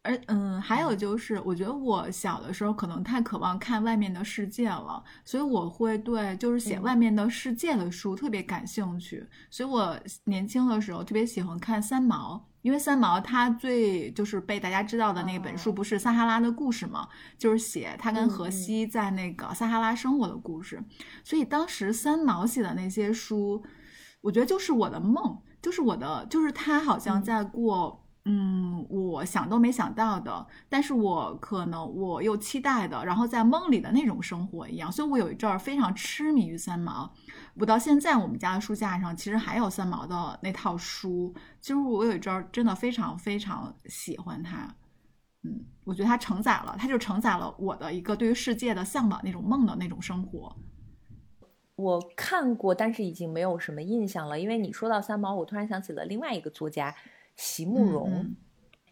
[0.03, 9.23] 而嗯，还有就是，我觉得我小的时候可能太渴望看外面的世界了，所以我会对就是写外面的世界的书特别感兴趣。
[9.51, 17.07] 所以我年轻的时候特别喜欢看三毛，因为三毛他最就是被大家知道的那本书不是《撒哈拉的故事》吗？
[17.37, 20.83] 就是写他跟荷西在那个撒哈拉生活的故事。
[21.23, 23.63] 所以当时三毛写的那些书，
[24.21, 27.99] 我觉得就是我的梦，就是我的，就是他好像在过。
[27.99, 37.11] 嗯，嗯我想都没想到的，但是我可能我又期待的，然后在梦里的那种生活一样，所以我有一阵儿非常痴迷于三毛。
[37.55, 44.75] 我到现在我们家的书架上其实还有三毛的那套书，其实我有一阵儿真的非常非常喜欢它。
[45.43, 50.55] 嗯，我觉得它承载了，它就承载了我的一个对于世界的向往那种梦的那种生活。
[51.75, 56.93] 我看过，但是已经没有什么印象了，因为你说到三毛，我突然想起了另外一个作家。
[57.35, 58.35] 席慕容，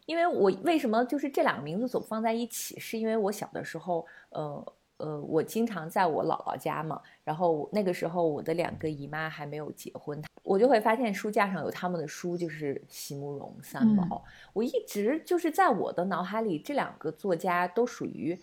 [0.06, 2.80] 因为我为什么就是这两个名字总放在一起？
[2.80, 14.24] 是因为我小的时候，呃呃，我经常在我姥姥家嘛，然后那个时候我的两个姨妈还没有结婚，我就会发现书架上有他们的书，就是席慕容、三毛。
[14.52, 18.38] 我一直就是在我的脑海里，这两个作家都属于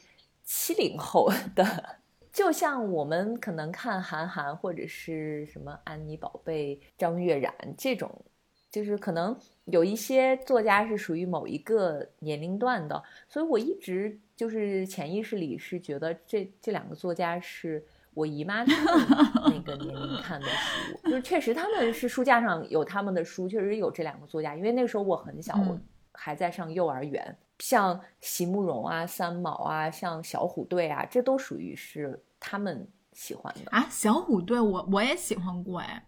[0.44, 1.98] 七零后的，
[2.32, 8.24] 就像我们可能看韩寒或者是什么安妮宝贝、张悦然这种。
[8.68, 9.34] 就是可能
[9.66, 25.76] 有一些作家是属于某一个年龄段的，所以我一直就是潜意识里是觉得这这两个作家是我姨妈那个年龄 看的书，就是确实他们是书架上有他们的书，确实有这两个作家，因为那个时候我很小，我
[26.12, 33.84] 还在上幼儿园，像席慕容啊、三毛啊、像小虎队啊，这都属于是他们喜欢的啊。
[33.90, 36.06] 小虎队我我也喜欢过哎，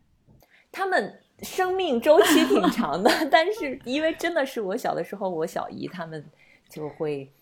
[0.71, 1.19] 他们。
[1.43, 6.25] 生命周期挺长的， 但是因为真的是我小的时候，我小姨他们
[6.69, 7.33] 就会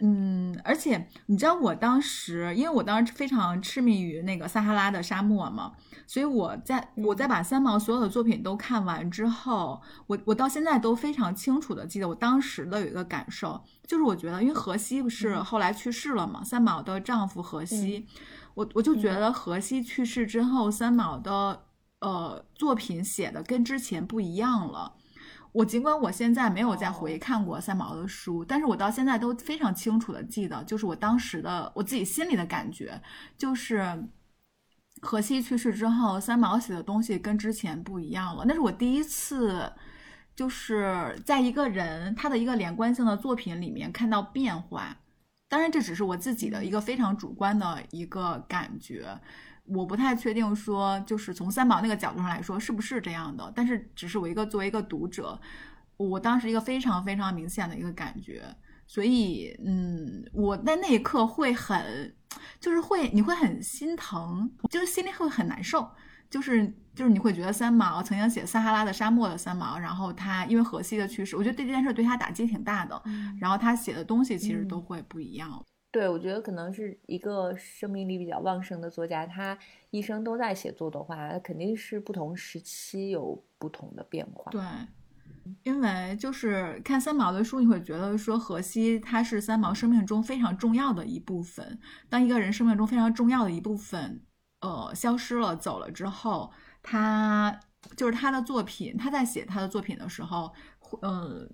[0.00, 5.72] 嗯，而且你知道我当时，因为我当时非常痴迷于那个撒哈拉的沙漠嘛，
[6.06, 18.06] 所以我在我在把三毛所有的作品都看完之后，我我到现在都非常清楚的记得我当时的有一个感受，就是我觉得，因为荷西不是后来去世了嘛，三毛的丈夫荷西，
[18.54, 21.64] 我我就觉得荷西去世之后，三毛的
[22.00, 24.94] 呃作品写的跟之前不一样了。
[25.52, 33.00] 我尽管我现在没有再回看过三毛的书，但是我到现在都非常清楚的记得，就是我当时的我自己心里的感觉，
[33.36, 34.04] 就是
[35.00, 38.44] 荷西去世之后，三毛写的东西跟之前不一样了。
[38.46, 39.72] 那是我第一次，
[40.36, 44.96] 就是在一个人他的一个连贯性的作品里面看到变化。
[45.48, 49.18] 当然，这只是我自己的一个非常主观的一个感觉。
[49.68, 55.38] 我不太确定说，就是从三毛那个角度上来说是不是这样的，但是只是我一个作为一个读者，
[55.96, 58.44] 我当时一个非常非常明显的一个感觉，
[58.86, 62.14] 所以嗯，我在那一刻会很，
[62.60, 65.90] 就是会你会很心疼，就是心里会很难受，
[66.30, 73.02] 就是就是你会觉得三毛曾经写撒哈拉的沙漠的三毛，然后他因为荷西的去世，我觉得这件事对他打击挺大的，
[73.40, 75.64] 然后他写的东西其实都会不一样。
[75.90, 79.58] 对，我觉得可能是一个生命力比较旺盛的作家，他
[79.90, 84.50] 一生都在写作的话，肯定是不同时期有不同的变化。
[84.52, 84.62] 对，
[85.62, 91.78] 因为就是看三毛的书，你会觉得说荷西他是三毛生命中非常重要的一部分。
[92.10, 94.20] 当一个人生命中非常重要的一部分，
[94.60, 97.58] 呃，消失了、走了之后，他
[97.96, 100.52] 就是他的作品，他在写他的作品的时候，
[101.00, 101.48] 呃，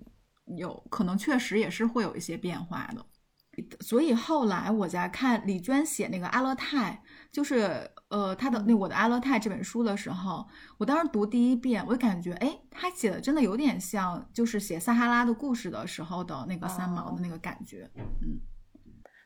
[0.57, 3.05] 有可能确实也是会有一些变化的。
[3.79, 10.45] 所以后来我在看李娟写那个阿勒泰，就是呃她的那我的阿勒泰这本书的时候，
[10.77, 17.89] 我当时读第一遍，我就感觉哎，她写的真的有点像就是写撒哈拉的故事的时候的那个三毛的那个感觉，
[18.21, 18.39] 嗯。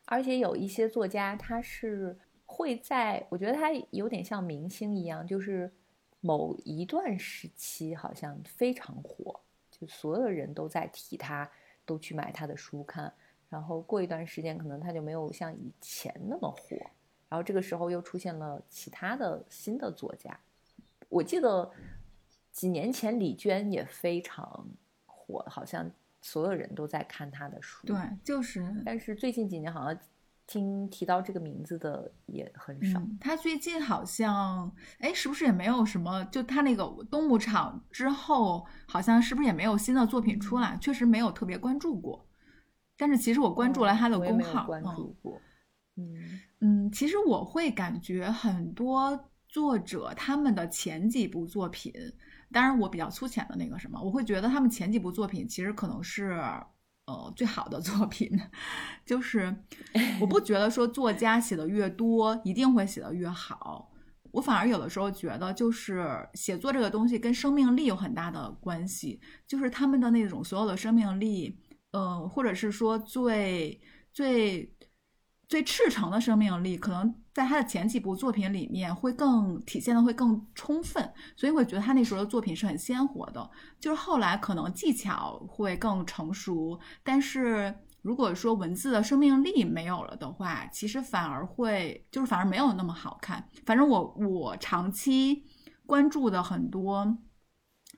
[0.05, 5.71] 而且有一些作家，他是会在，我觉得他有点像明星一样，就是
[6.19, 9.39] 某一段时期好像非常火，
[9.69, 11.47] 就所有人都在提他，
[11.85, 13.13] 都去买他的书看。
[13.49, 16.77] 然后过一段时间，可能他就没有像以前那么火。
[17.27, 20.39] 然后这个时候又出现了其他的新的作家。
[21.09, 21.71] 我记得
[22.51, 24.67] 几年前李娟也非常
[25.05, 25.89] 火，好像
[26.21, 27.85] 所有人都在看她的书。
[27.85, 28.75] 对，就是。
[28.85, 29.99] 但是最近几年好像
[30.47, 32.99] 听提到这个名字的也很少。
[33.21, 36.25] 他最近好像，哎，是不是也没有什么？
[36.25, 40.75] 就他那个东牧场之后，好像是不是也没有新的作品出来？
[40.81, 42.25] 确实没有特别关注过。
[42.99, 44.67] 但是其实我关注了他的公号，
[45.95, 51.93] 嗯嗯，其实我会感觉很多作者他们的前几部作品，
[52.51, 56.31] 当然我比较粗浅的那个什么，我会觉得他们前几部作品其实可能是
[57.05, 58.29] 呃最好的作品，
[59.05, 59.55] 就是
[60.19, 63.89] 我不觉得说作家写的越多一定会写的越好，
[64.31, 71.57] 我反而有的时候觉得就是写作这个东西跟生命力有很大的关系，就是他们的那种所有的生命力。
[71.91, 73.81] 嗯，或者是说最
[74.13, 74.71] 最
[75.47, 83.49] 最赤诚的生命力，可能在他的前几部作品里面会更体现的会更充分，所以会觉得他那时候的作品是很鲜活的。
[83.79, 87.73] 就是后来可能技巧会更成熟，但是
[88.03, 93.49] 如果说文字的生命力没有了的话，其实反而会就是反而没有那么好看。
[93.65, 95.43] 反正我我长期
[95.87, 97.17] 关注的很多。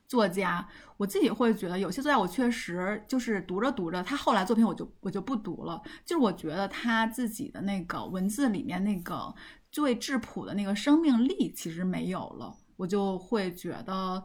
[0.08, 0.68] 作家，
[1.02, 5.82] 我自己会觉得有些作家，我确实就是读着读着，他后来作品我就我就不读了。
[6.06, 9.34] 就是我觉得他自己的那个文字里面那个
[9.72, 14.24] 最质朴的那个生命力其实没有了，我就会觉得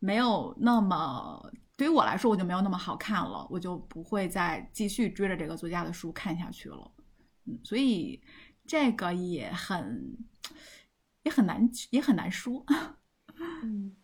[0.00, 1.40] 没有那么
[1.76, 6.90] 对于我来说，我就没有那么好看了，我就不会再继续追着这个作家的书看下去了。
[7.44, 8.20] 嗯，所以
[8.66, 10.18] 这个也很
[11.22, 12.66] 也很难也很难说。
[13.62, 13.94] 嗯。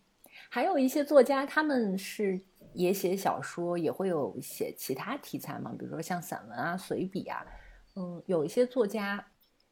[0.54, 2.38] 还有一些作家，他们是
[2.74, 7.42] 也写小说，也会有写其他题材嘛，比如说像散文啊、随笔啊。
[7.96, 9.26] 嗯，有一些作家，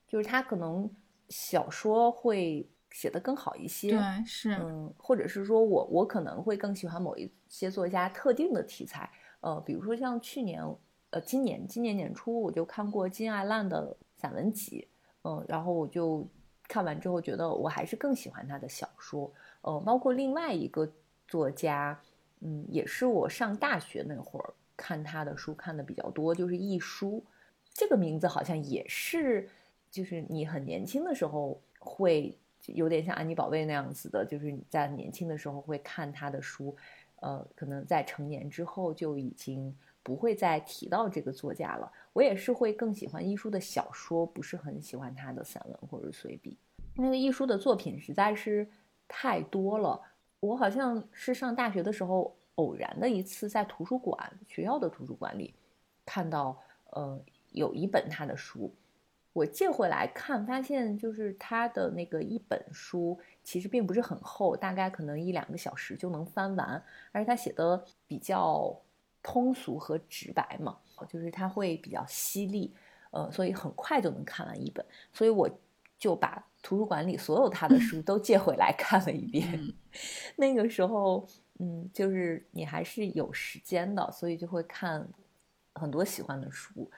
[0.09, 0.91] 就是他可能
[1.29, 3.91] 小说会写得更好一些。
[3.91, 4.53] 对，是。
[4.55, 9.11] 嗯，或者是说我我可能会更喜欢某一些作家特定的题材。
[9.41, 10.65] 呃，比如说像去年，
[11.11, 14.89] 呃，今年今年年初我就看过金爱烂的散文集，
[15.25, 16.27] 嗯，然后我就
[16.67, 19.31] 看完之后觉得我还是更喜欢他的小说。
[19.63, 20.91] 呃，包括另外一个
[21.29, 22.01] 作家，
[22.41, 27.23] 嗯，也是我上大学那会儿看他的书看的比较多，就是易舒，
[27.73, 29.49] 这个名字好像也是，
[29.91, 32.37] 就是你很年轻的时候会
[32.67, 36.75] 有点像安妮宝贝那样子的，就是你在年轻的时候会看他的书，
[37.21, 41.93] 呃，可能在成年之后就已经不会再提到这个作家了。
[42.13, 46.57] 我也是会更喜欢一书的小说，不是很喜欢他的散文或者随笔。
[46.95, 48.67] 那个一书的作品实在是
[49.11, 50.01] 太多了。
[50.39, 55.53] 我好像是上大学的时候偶然的一次在图书馆学校的图书馆里
[56.07, 56.57] 看到，
[56.91, 57.21] 呃，
[57.53, 58.73] 有一本他的书，
[59.33, 66.83] 我借回来看，发现就是他的那个一本书其实并不是很厚，大概可能一两个小时就能翻完，
[67.13, 68.75] 而且他写的比较
[69.23, 72.75] 通俗和直白嘛，就是他会比较犀利，
[73.11, 75.51] 呃，所以很快就能看完一本，所以我
[76.01, 76.45] 就把。
[76.63, 79.59] 图书馆里所有他的书都借回来看了一遍，
[80.37, 81.27] 那个时候，
[81.59, 85.09] 嗯，就是你还是有时间的，所以就会看
[85.73, 86.91] 很多喜欢的书。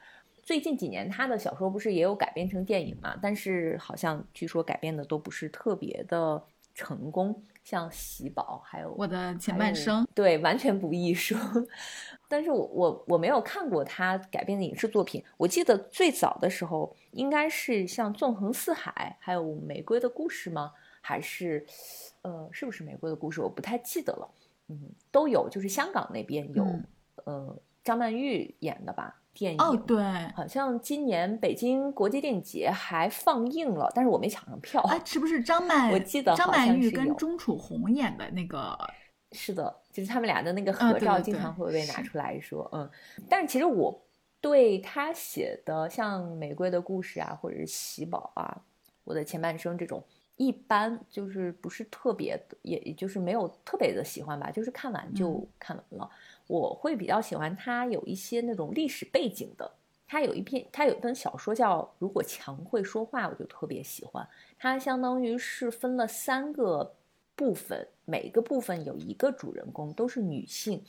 [0.42, 3.16] 最近几年他的小说不是也有改编成电影嘛？
[3.22, 6.42] 但是好像据说改编的都不是特别的
[6.74, 7.42] 成功。
[7.64, 11.36] 像喜宝，还有我的前半生，对，完全不艺术。
[12.26, 15.22] 但是我我我没有看过他改编的影视作品。
[15.36, 20.72] 我记得最早的时候，应该是像《纵横四海》，还有《玫瑰的故事》吗？
[21.00, 21.64] 还是，
[22.22, 23.40] 呃，是不是《玫瑰的故事》？
[23.44, 24.28] 我不太记得了。
[24.66, 26.66] 嗯，都有，就是香港那边有，
[27.26, 29.21] 呃，张曼玉演的吧。
[29.34, 30.02] 电影哦，对，
[30.34, 34.80] 好像今年北京国际电影节还放映了，但是我没抢上票。
[34.82, 35.90] 哎，是不是张曼？
[35.92, 38.78] 我记得张曼玉跟钟楚红演的那个。
[39.34, 42.68] 是的，就是他们俩的那个合照，经常会被拿出来说。
[42.74, 42.90] 嗯，
[43.30, 43.98] 但是其实我
[44.42, 48.54] 对他写的像《玫瑰的故事》啊，或者是《喜宝》啊，
[49.04, 50.04] 《我的前半生》这种，
[50.36, 56.10] 一般就是不是特别，也也就是没有特别的喜欢吧，就是看完就看完了。
[56.46, 59.72] 我会比较喜欢他有一些那种历史背景的，
[60.06, 64.28] 他有一篇，他有一本小说叫《如果墙会说话》，我就特别喜欢。
[64.58, 66.94] 它相当于是分了三个
[67.34, 70.84] 部分，每个部分有一个主人公，都是女性，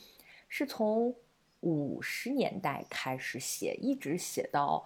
[0.49, 1.15] 是从
[1.61, 4.85] 五十年代开始写，一直写到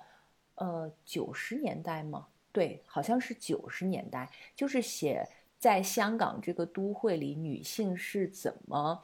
[0.55, 2.27] 呃九十年代吗？
[2.51, 9.03] 对，好像是九十年代，就是写在香港这个都会里，女性是怎么。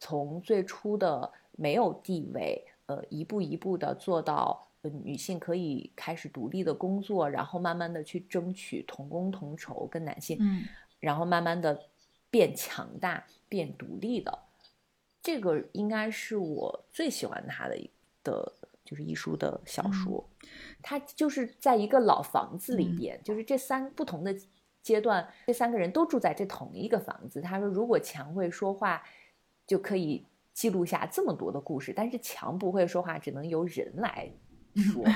[0.00, 10.62] 从最初的没有地位，呃，一步一步的做到，呃，女性可以开始独立的工作，然后慢慢的去争取同工同酬跟男性，嗯，
[11.00, 11.76] 然后慢慢的
[12.30, 14.38] 变强大、变独立的，
[15.20, 17.90] 这个应该是我最喜欢他的
[18.22, 18.52] 的，
[18.84, 20.24] 就是一书的小说。
[20.80, 24.32] 他就是在一个老房子里边，就是这三不同的
[24.80, 27.40] 阶段，这三个人都住在这同一个房子。
[27.40, 29.02] 他说，如果墙会说话。
[29.68, 34.32] 就可以记录下这么多的故事，但是墙不会说话，只能由人来
[34.74, 35.04] 说。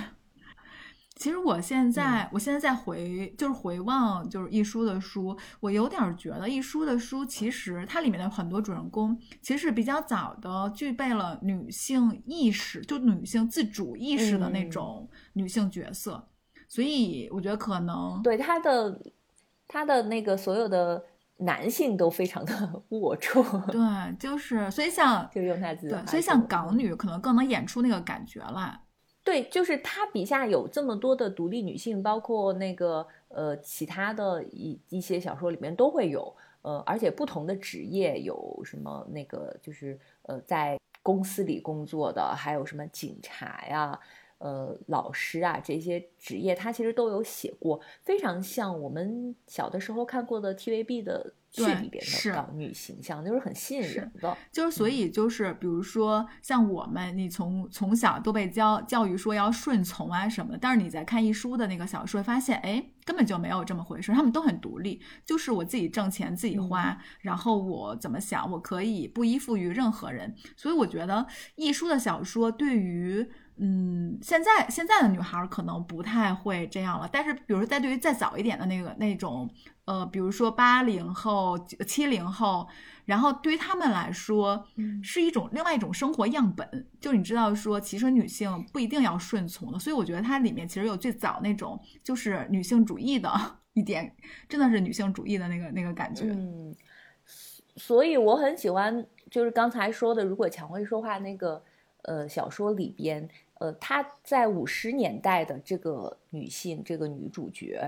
[1.16, 16.28] 其实我现在，我现在在回，就是回望，就是一书的书，我有点觉得一书的书，其实它里面的很多主人公，其实是比较早的具备了女性意识，就女性自主意识的那种女性角色，
[16.68, 19.00] 所以我觉得可能对他的
[19.68, 21.04] 他的那个所有的。
[21.44, 22.52] 男性都非常的
[22.90, 28.80] 龌龊，对，就是所以像就用他自己，对，所以像港女可能更能演出那个感觉来。
[29.24, 43.98] 对，就是他笔下有这么多的独立女性，包括那个呃其他的一一些小说里面都会有，呃，而且不同的职业有什么那个就是呃在公司里工作的，还有什么警察呀。
[44.42, 54.36] 呃，老师啊，这些职业他其实都有写过，非常像我们小的时候看过的 TVB 的剧里边的港女形象，就是很吸引人的。
[54.50, 70.34] 就是所以就是，比如说像我们，你从从小都被教教育说要顺从啊什么的，但是你在看一书的那个小说，发现哎，根本就没有这么回事，他们都很独立，就是我自己挣钱自己花，然后我怎么想，我可以不依附于任何人。
[70.56, 73.30] 所以我觉得一书的小说对于。
[73.58, 79.48] 嗯，现在现在的女孩可能不太会这样了，但是比如说在对于再早一点的那个那种，
[79.84, 82.66] 呃，比如说八零后、七零后，
[83.04, 84.66] 然后对于他们来说，
[85.02, 86.86] 是一种另外一种生活样本。
[86.98, 93.30] 就你知道说，其实女性不一定要顺从的，所以我觉得它里面其实有最早那种就是女性主义的
[93.74, 94.12] 一点，
[94.48, 96.24] 真的是女性主义的那个那个感觉。
[96.24, 96.74] 嗯，
[97.76, 101.62] 所以我很喜欢，就是刚才说的，如果蔷薇说话那个。
[102.02, 103.28] 呃，小说里边，
[103.60, 107.80] 呃，她在五十年代的这个女性，这个女主角，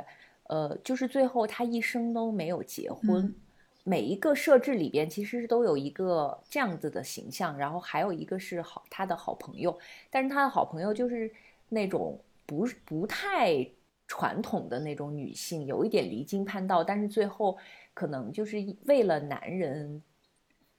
[0.45, 3.35] 呃，就是最后她一生都没有结婚。
[3.83, 9.77] 每一个设置里边其实都有一个这样子的形象，然后还有一个是好她的好朋友，
[10.11, 11.31] 但是她的好朋友就是
[11.69, 13.67] 那种不不太
[14.07, 17.59] 传统的那种女性，有一点离经叛道，但是最后
[17.93, 18.57] 可能就是
[18.87, 20.01] 为了男人。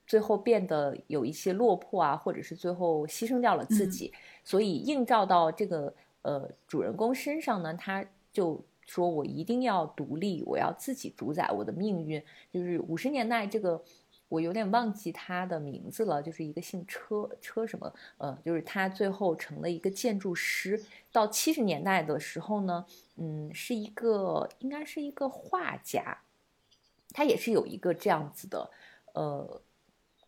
[0.06, 4.12] 最后变得有一些落魄啊，或者是最后牺牲掉了自己，
[4.44, 5.92] 所以映照到这个
[6.22, 12.22] 呃主人公身上呢，他就说我一定要独立，我要自己主宰我的命运。
[12.52, 13.82] 就是五十年代这个。
[14.28, 20.82] 我有点忘记他的名字了，就是一个姓车车什么，呃，就是他最后成了一个建筑师。
[21.12, 22.84] 到七十年代的时候呢，
[23.18, 26.22] 嗯，是一个应该是一个画家，
[27.12, 28.68] 他也是有一个这样子的
[29.14, 29.62] 呃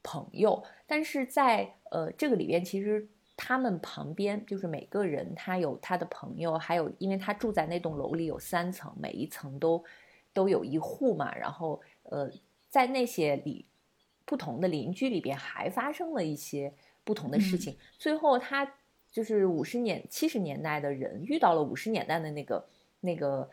[0.03, 9.85] 朋友，但是在呃这个里边，其实他们旁边就是每个人他有他的朋友，还有因为他住在那栋楼里有三层，每一层都
[10.33, 12.31] 都有一户嘛，然后呃
[12.69, 13.65] 在那些里。
[14.29, 16.71] 不同的邻居里边还发生了一些
[17.03, 18.71] 不同的事情，最后他
[19.11, 22.69] 就是五十年、七十年代的人遇到了五十年代的那个
[23.01, 23.49] 那个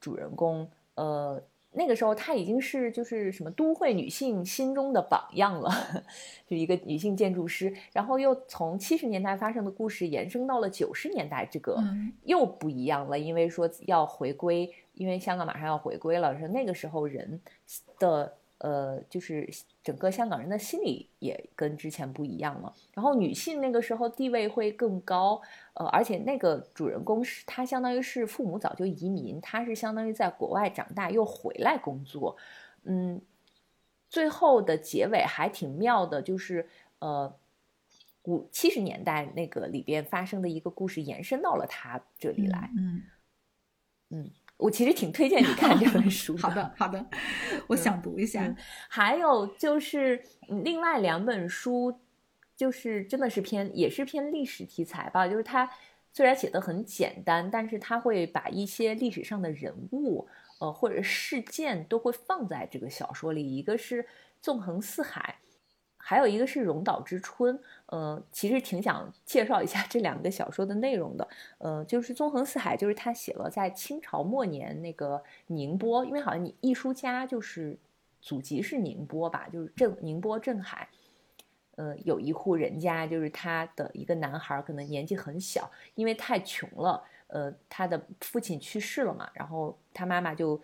[0.00, 1.42] 主人公，呃，
[1.72, 5.70] 那个时候她已经是就是什么都会女性心中的榜样了，
[6.48, 11.76] 就一个女性建筑师，然后又从七十年代发生的故事延伸到了九十年代，这个
[12.24, 17.40] 又不一样了，因为说要回归，因为香港马上要回归了，说那个时候人
[17.98, 18.36] 的。
[18.60, 19.48] 呃，就是
[19.82, 22.70] 整个香港人的心理也跟之前不一样了。
[22.92, 25.40] 然后女性那个时候地位会更高，
[25.72, 32.36] 呃，而且那个主人公是她相当于是父母早就移民，她是相当于在国外长大又回来工作，
[32.84, 33.18] 嗯，
[34.10, 37.34] 最后的结尾还挺妙的，就是呃
[38.24, 43.02] 五七十年代那个里边发生的一个故事延伸到了他这里来，嗯
[44.10, 44.30] 嗯。
[44.60, 46.36] 我其实挺推荐你看这本 书。
[46.36, 47.04] 好的，好的，
[47.66, 48.54] 我想读一下。
[48.88, 51.98] 还有就是另外两本书，
[52.56, 55.26] 就是真的是偏也是偏历史题材吧。
[55.26, 55.70] 就是它
[56.12, 60.28] 虽然写的很简单，但是它会把一些历史上的人物，
[60.60, 63.56] 呃或者事件都会放在这个小说里。
[63.56, 64.02] 一个是
[64.40, 65.36] 《纵横四海》。
[66.10, 67.56] 还有一个是《荣岛之春》，
[67.86, 77.78] 呃，其实挺想介绍一下这两个小说的内容的，呃，就是《纵横四海》，就是他写了在清朝末年那个宁波，因为好像你艺术家就是
[78.20, 80.88] 祖籍是宁波吧，就是镇宁波镇海，
[81.76, 90.60] 呃，有一户人家，就是他的一个男孩，可能年纪很小，因为太穷了，呃，他的父亲去世了嘛，然后他妈妈就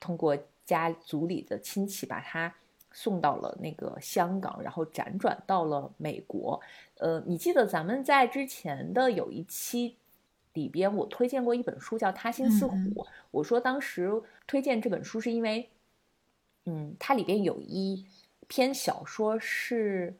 [0.00, 0.34] 通过
[0.64, 2.54] 家族里的亲戚把他。
[2.96, 6.58] 送到了那个香港，然后辗转到了美国。
[6.96, 9.96] 呃，你记得咱们在之前的有一期
[10.54, 12.74] 里边，我推荐过一本书叫《他心似虎》。
[13.30, 14.10] 我说当时
[14.46, 15.68] 推荐这本书是因为，
[16.64, 18.06] 嗯，它里边有一
[18.48, 20.16] 篇小说是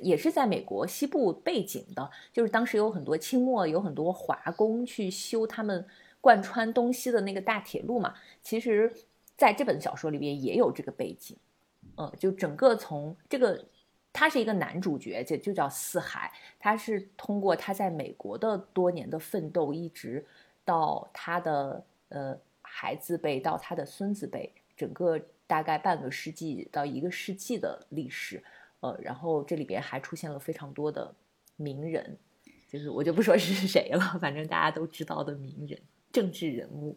[0.00, 5.86] 也是在美国西部背景的，就是当时有很多清末有很多华工去修他们
[6.22, 8.14] 贯穿东西的那个大铁路嘛。
[8.40, 8.90] 其实，
[9.36, 11.36] 在这本小说里边也有这个背景。
[11.98, 13.60] 呃，就整个从这个，
[14.12, 16.32] 他是一个男主角，就就叫四海。
[16.56, 20.24] 他是通过他在美国的多年的奋斗，一直
[20.64, 28.40] 到他的呃孩子辈，到他的孙子辈，整个大概半个世纪到一个世纪的历史。
[28.78, 31.12] 呃，然后这里边还出现了非常多的
[31.56, 32.16] 名人，
[32.68, 35.76] 就是我就不说是谁了，反正大家都知道的名人、
[36.12, 36.96] 政治人物。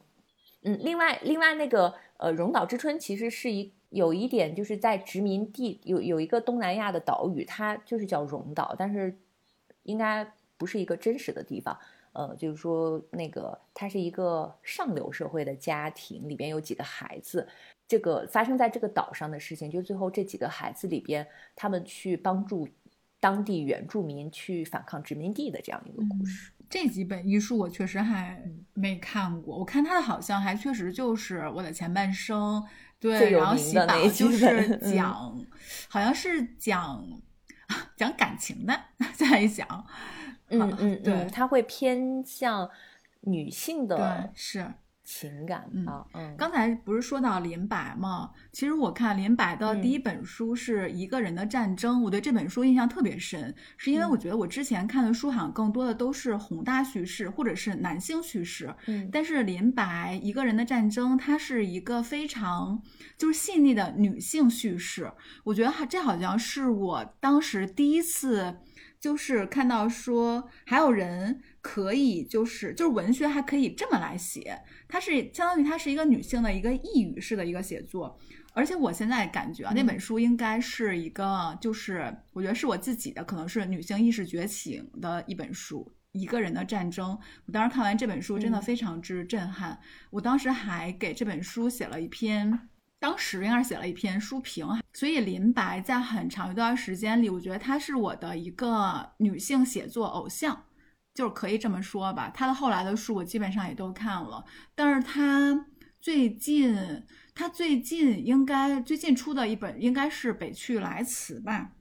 [0.62, 3.74] 嗯，另外另外那个呃，荣岛之春其实是一。
[3.92, 9.16] 有一点就是在殖民地有有一个东南亚的岛屿，它就是叫荣岛，但是
[9.84, 10.26] 应该
[10.58, 11.78] 不是一个真实的地方。
[12.14, 17.48] 呃，就是说那个它是一个上流社会的家庭，里边有几个孩子。
[17.88, 21.26] 这个发生在这个岛上的事情，就最后这几个孩子里边，
[21.56, 22.68] 他们去帮助
[23.20, 26.52] 当地原住民去反抗殖民地的这样一个故事。
[26.70, 28.42] 这几本医书我确实还
[28.74, 32.64] 没看过，我看他的好像还确实就是我的前半生。
[33.02, 35.38] 对，然后喜宝就是讲，
[35.90, 37.04] 好像是讲
[37.98, 38.80] 讲感情的，
[39.18, 39.86] 再讲，
[40.50, 42.70] 嗯嗯，对，他会偏向
[43.22, 43.98] 女性的，
[44.36, 44.72] 是。
[45.14, 48.32] 情感啊，嗯，刚才不是说到林白吗？
[48.54, 62.82] 其实我看林白的第一本书是一个人的战争，我对这本书印象特别深，是因为我觉得我之前看的书好像更多的都是宏大叙事或者是男性叙事，嗯，但是林白一个人的战争，它是一个非常
[63.18, 65.12] 就是细腻的女性叙事，
[65.44, 68.56] 我觉得这好像是我当时第一次
[68.98, 71.42] 就是看到说还有人。
[71.62, 78.18] 可以，就是就是文学还可以这么来写，它是相当于它是一个女性的一个抑语式的一个写作，
[78.54, 87.18] 而且我现在感觉啊，那本书应该是一个，就是我觉得是我自己的，可能是女性意识觉醒的一本书，一个人的战争。
[87.46, 89.80] 我当时看完这本书，真的非常之震撼。
[90.10, 92.68] 我当时还给这本书写了一篇
[93.00, 100.66] 当时应该是写了一篇书评，所以林白在很长一段时间里，我觉得她是我的一个女性写作偶像，
[101.22, 102.32] 就是可以这么说吧。
[102.34, 104.44] 他的后来的书我基本上也都看了，
[104.74, 105.68] 但是他
[106.00, 106.76] 最近，
[107.36, 111.74] 他最近应该最近出的一本应该是《北去来辞》吧，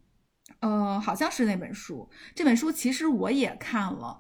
[0.58, 2.10] 呃，好像是那本书。
[2.34, 4.18] 这本书其实我也看了。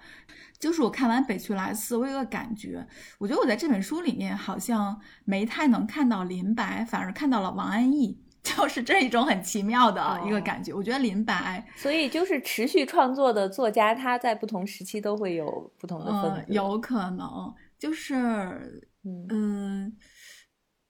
[0.58, 2.86] 就是我看完《北去来辞》，我有个感觉，
[3.18, 8.18] 我觉得我在这本书里面好像没太能看到林白，反而看到了王安忆，
[8.56, 10.72] 就是这一种很奇妙的一个感觉。
[10.72, 18.88] 我觉得林白，所以就是持续创作的作家，他在不同时期都会有不同的风格，有可能就是
[19.28, 19.94] 嗯，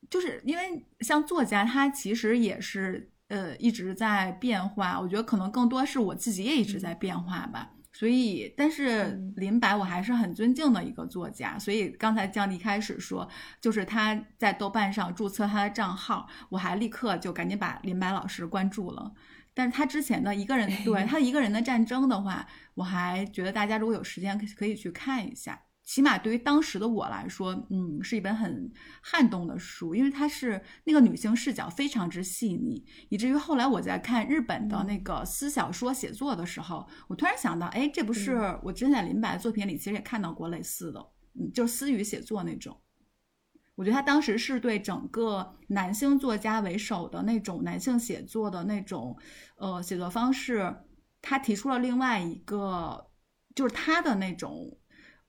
[0.09, 5.01] 就是因为像作家，他其实也是呃一直在变化。
[5.01, 7.73] 我觉得可能更多是我自己也一直在变化吧。
[8.01, 11.59] 所以，但是林白我还是很尊敬的一个作家。
[11.59, 13.29] 所以刚才江迪开始说，
[13.61, 19.13] 就是他在豆瓣上注册他的账号，我还立刻就赶紧把林白老师关注了。
[19.53, 25.61] 但是他之前的一个人对 他一个人的战争的话，我还觉得大家如果有时间可可以去看一下。
[25.91, 28.73] 起码对于当时的我来说，嗯，是一本很
[29.03, 42.81] 撼动的书，因为它是那个女性视角非常之细腻，以至于后来我在看日本的那个私小说写作的时候，我突然想到，哎，这不是我之前在林白的作品里其实也看到过类似的，嗯，就是私语写作那种。
[43.75, 49.19] 我觉得他当时是对整个男性作家为首的那种男性写作的那种，
[49.57, 50.73] 呃，写作方式，
[51.21, 53.11] 他提出了另外一个，
[53.57, 54.77] 就是他的那种。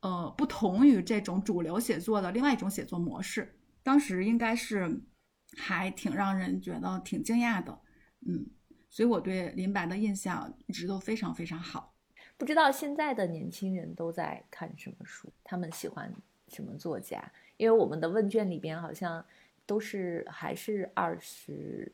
[0.02, 5.00] 呃，不同于这种主流写作的另外一种写作模式，当时应该是
[5.58, 7.80] 还挺让人觉得挺惊讶的，
[8.28, 8.46] 嗯，
[8.90, 11.94] 所以我对林白的印象一直都非常非常好。
[12.38, 16.12] 不知道现在的年轻人都在看什么书，他们喜欢
[16.48, 17.32] 什么作家？
[17.58, 19.24] 因为我们的问卷里边好像
[19.68, 21.94] 都是还是二十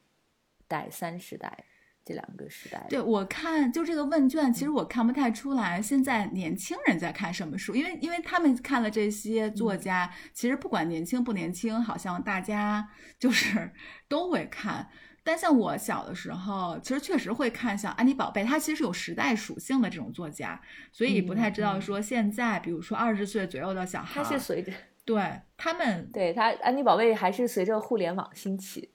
[0.65, 1.65] 代、三十代。
[2.07, 12.87] 这两个时代，对我看就这个问卷，其实我看不太出来现在年轻人在看什么书，因为因为他们看了这些作家，其实不管年轻不年轻，好像大家
[13.19, 13.73] 就是
[14.07, 14.89] 都会看。
[15.21, 20.61] 但像我小的时候，其实确实会看像安妮宝贝，她其实是有时代属性的这种作家，
[20.93, 24.71] 所以不太知道说现在，比如说二十岁左右的小孩，他是随着
[25.03, 28.93] 对他们，对他安妮宝贝还是随着互联网兴起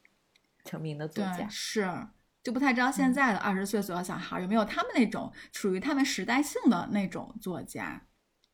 [0.64, 1.86] 成名的作家是。
[2.42, 8.02] 就不太知道现在的二十岁左右小孩有没有他们那种属于他们时代性的那种作家，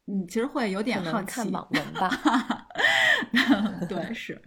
[0.07, 1.27] 嗯，其实会有点好奇。
[1.31, 2.69] 看网文吧，
[3.89, 4.41] 对，是。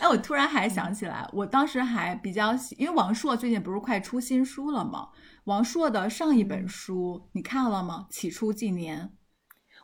[0.00, 5.08] 哎，我突然还想起来，我当时还比较喜，因为王朔最近不是快出新书了吗？
[5.44, 8.06] 王朔的上一本书你看了吗？
[8.10, 9.12] 起初纪年。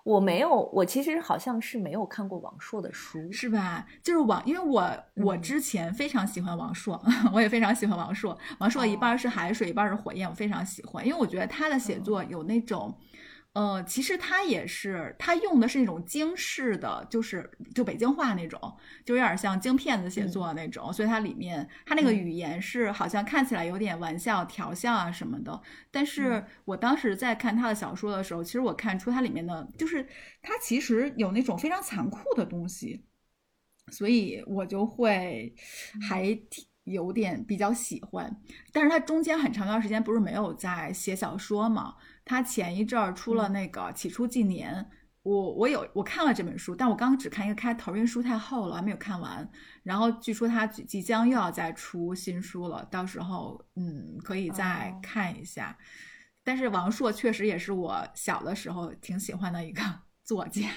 [0.04, 3.86] 我没有，我其实好像是没有看过王朔的书，是吧？
[4.02, 7.00] 就是王，因为我我之前非常喜欢王朔，
[7.32, 8.36] 我也非常喜欢王朔。
[8.58, 12.94] 王朔一半是海水，一半是火焰，我非常喜欢，因为我觉得他的写作有那种。
[13.52, 18.60] 呃，其实他也是，他用的是那种京式的，就是就北京话那种，
[19.04, 25.60] 就有点像京片子写作那种，所以它里面他那个语言是好像看起来有点玩笑调笑啊什么的。
[25.90, 30.06] 但是我当时在看他的小说的时候，其实我看出它里面的就是
[30.40, 33.04] 他其实有那种非常残酷的东西，
[33.90, 35.52] 所以我就会
[36.08, 38.40] 还挺有点比较喜欢。
[38.72, 41.96] 但是他中间很长一段时间不是没有在写小说嘛？
[42.24, 44.74] 他前一阵儿出了那个《起初纪年》，
[45.22, 49.50] 我我有我看了这本书，但我刚刚只看一个开头，因为书太厚了，还没有看完。
[49.82, 55.76] 然后据说他即将又要再出新书了，到时候嗯可以再看一下。
[56.42, 59.82] 但是王朔确实也是我小的时候挺喜欢的一个
[60.24, 60.68] 作家。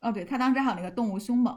[0.00, 1.54] 哦，对他当时还有那个《动物凶猛》。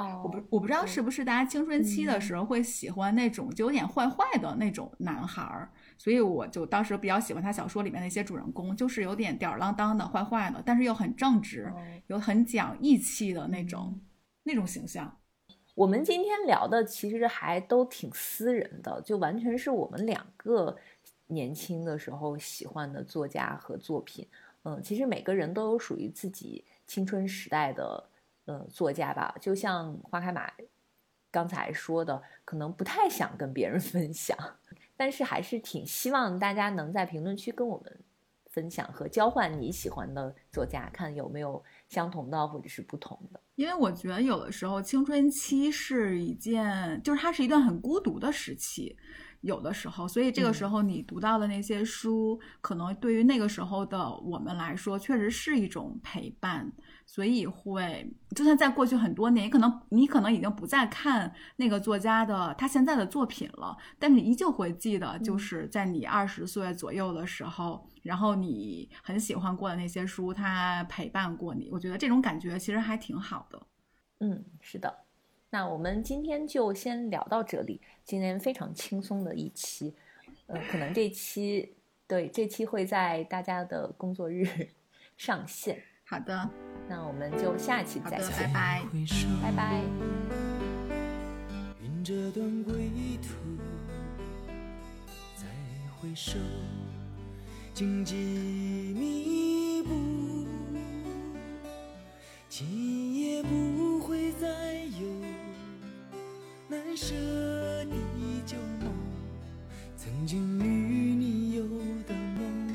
[0.00, 5.70] 哦，我不我不知道是不是大家青春期的时候会喜欢那种就有点坏坏的那种男孩儿。
[5.98, 11.70] 所以我就当时比较喜欢他小说里面那些主人公，就是有点吊儿郎当的、坏坏的，但是又很正直，
[12.06, 14.00] 有很讲义气的那种
[14.44, 15.14] 那种形象。
[15.74, 20.76] 我们今天聊的其实还都挺私人的，就完全是我们两个
[21.26, 24.26] 年轻的时候喜欢的作家和作品。
[24.62, 28.09] 嗯，其实每个人都有属于自己青春时代的
[28.50, 29.34] 呃作家吧。
[29.40, 30.50] 就像花开马
[31.30, 34.36] 刚才说的，可能不太想跟别人 分享。
[34.96, 38.00] 但是还是挺希望大家能在评论区跟我们
[38.50, 43.40] 分享和交换你喜欢的作家，看有没有相同的或者是不同的。
[43.54, 48.96] 因为我觉得有的时候青春期是一件，就是它是一段很孤独的时期，
[49.40, 56.70] 有的时候，所以这个时候你读到的那些书，可能对于那个时候的我们来说，确实是一种陪伴。
[57.12, 71.68] 所以会，就算在过去很多年，你可能你可能已经不再看那个作家的他现在的作品了，但是你依旧会记得，就是在你二十岁左右的时候，然后你很喜欢过的那些书，它陪伴过你。
[71.72, 73.60] 我觉得这种感觉其实还挺好的。
[74.20, 74.96] 嗯，是的。
[75.50, 77.80] 那我们今天就先聊到这里。
[78.04, 79.92] 今天非常轻松的一期，
[80.46, 81.74] 呃，可能这期
[82.06, 84.46] 对这期会在大家的工作日
[85.18, 85.82] 上线。
[86.04, 86.69] 好的。
[86.90, 88.82] 那我们就下期再见，拜拜，
[89.40, 89.80] 拜拜。
[91.80, 92.90] 云这段归
[93.22, 93.28] 途，
[95.36, 95.46] 再
[95.94, 96.36] 回首，
[97.72, 98.16] 荆棘
[98.98, 100.48] 密布，
[102.48, 105.06] 今夜不会再有
[106.66, 107.14] 难舍
[107.84, 107.94] 的
[108.44, 108.92] 旧梦，
[109.96, 111.62] 曾经与你有
[112.08, 112.68] 的梦，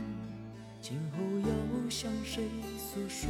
[0.81, 2.47] 今后要向谁
[2.77, 3.29] 诉说？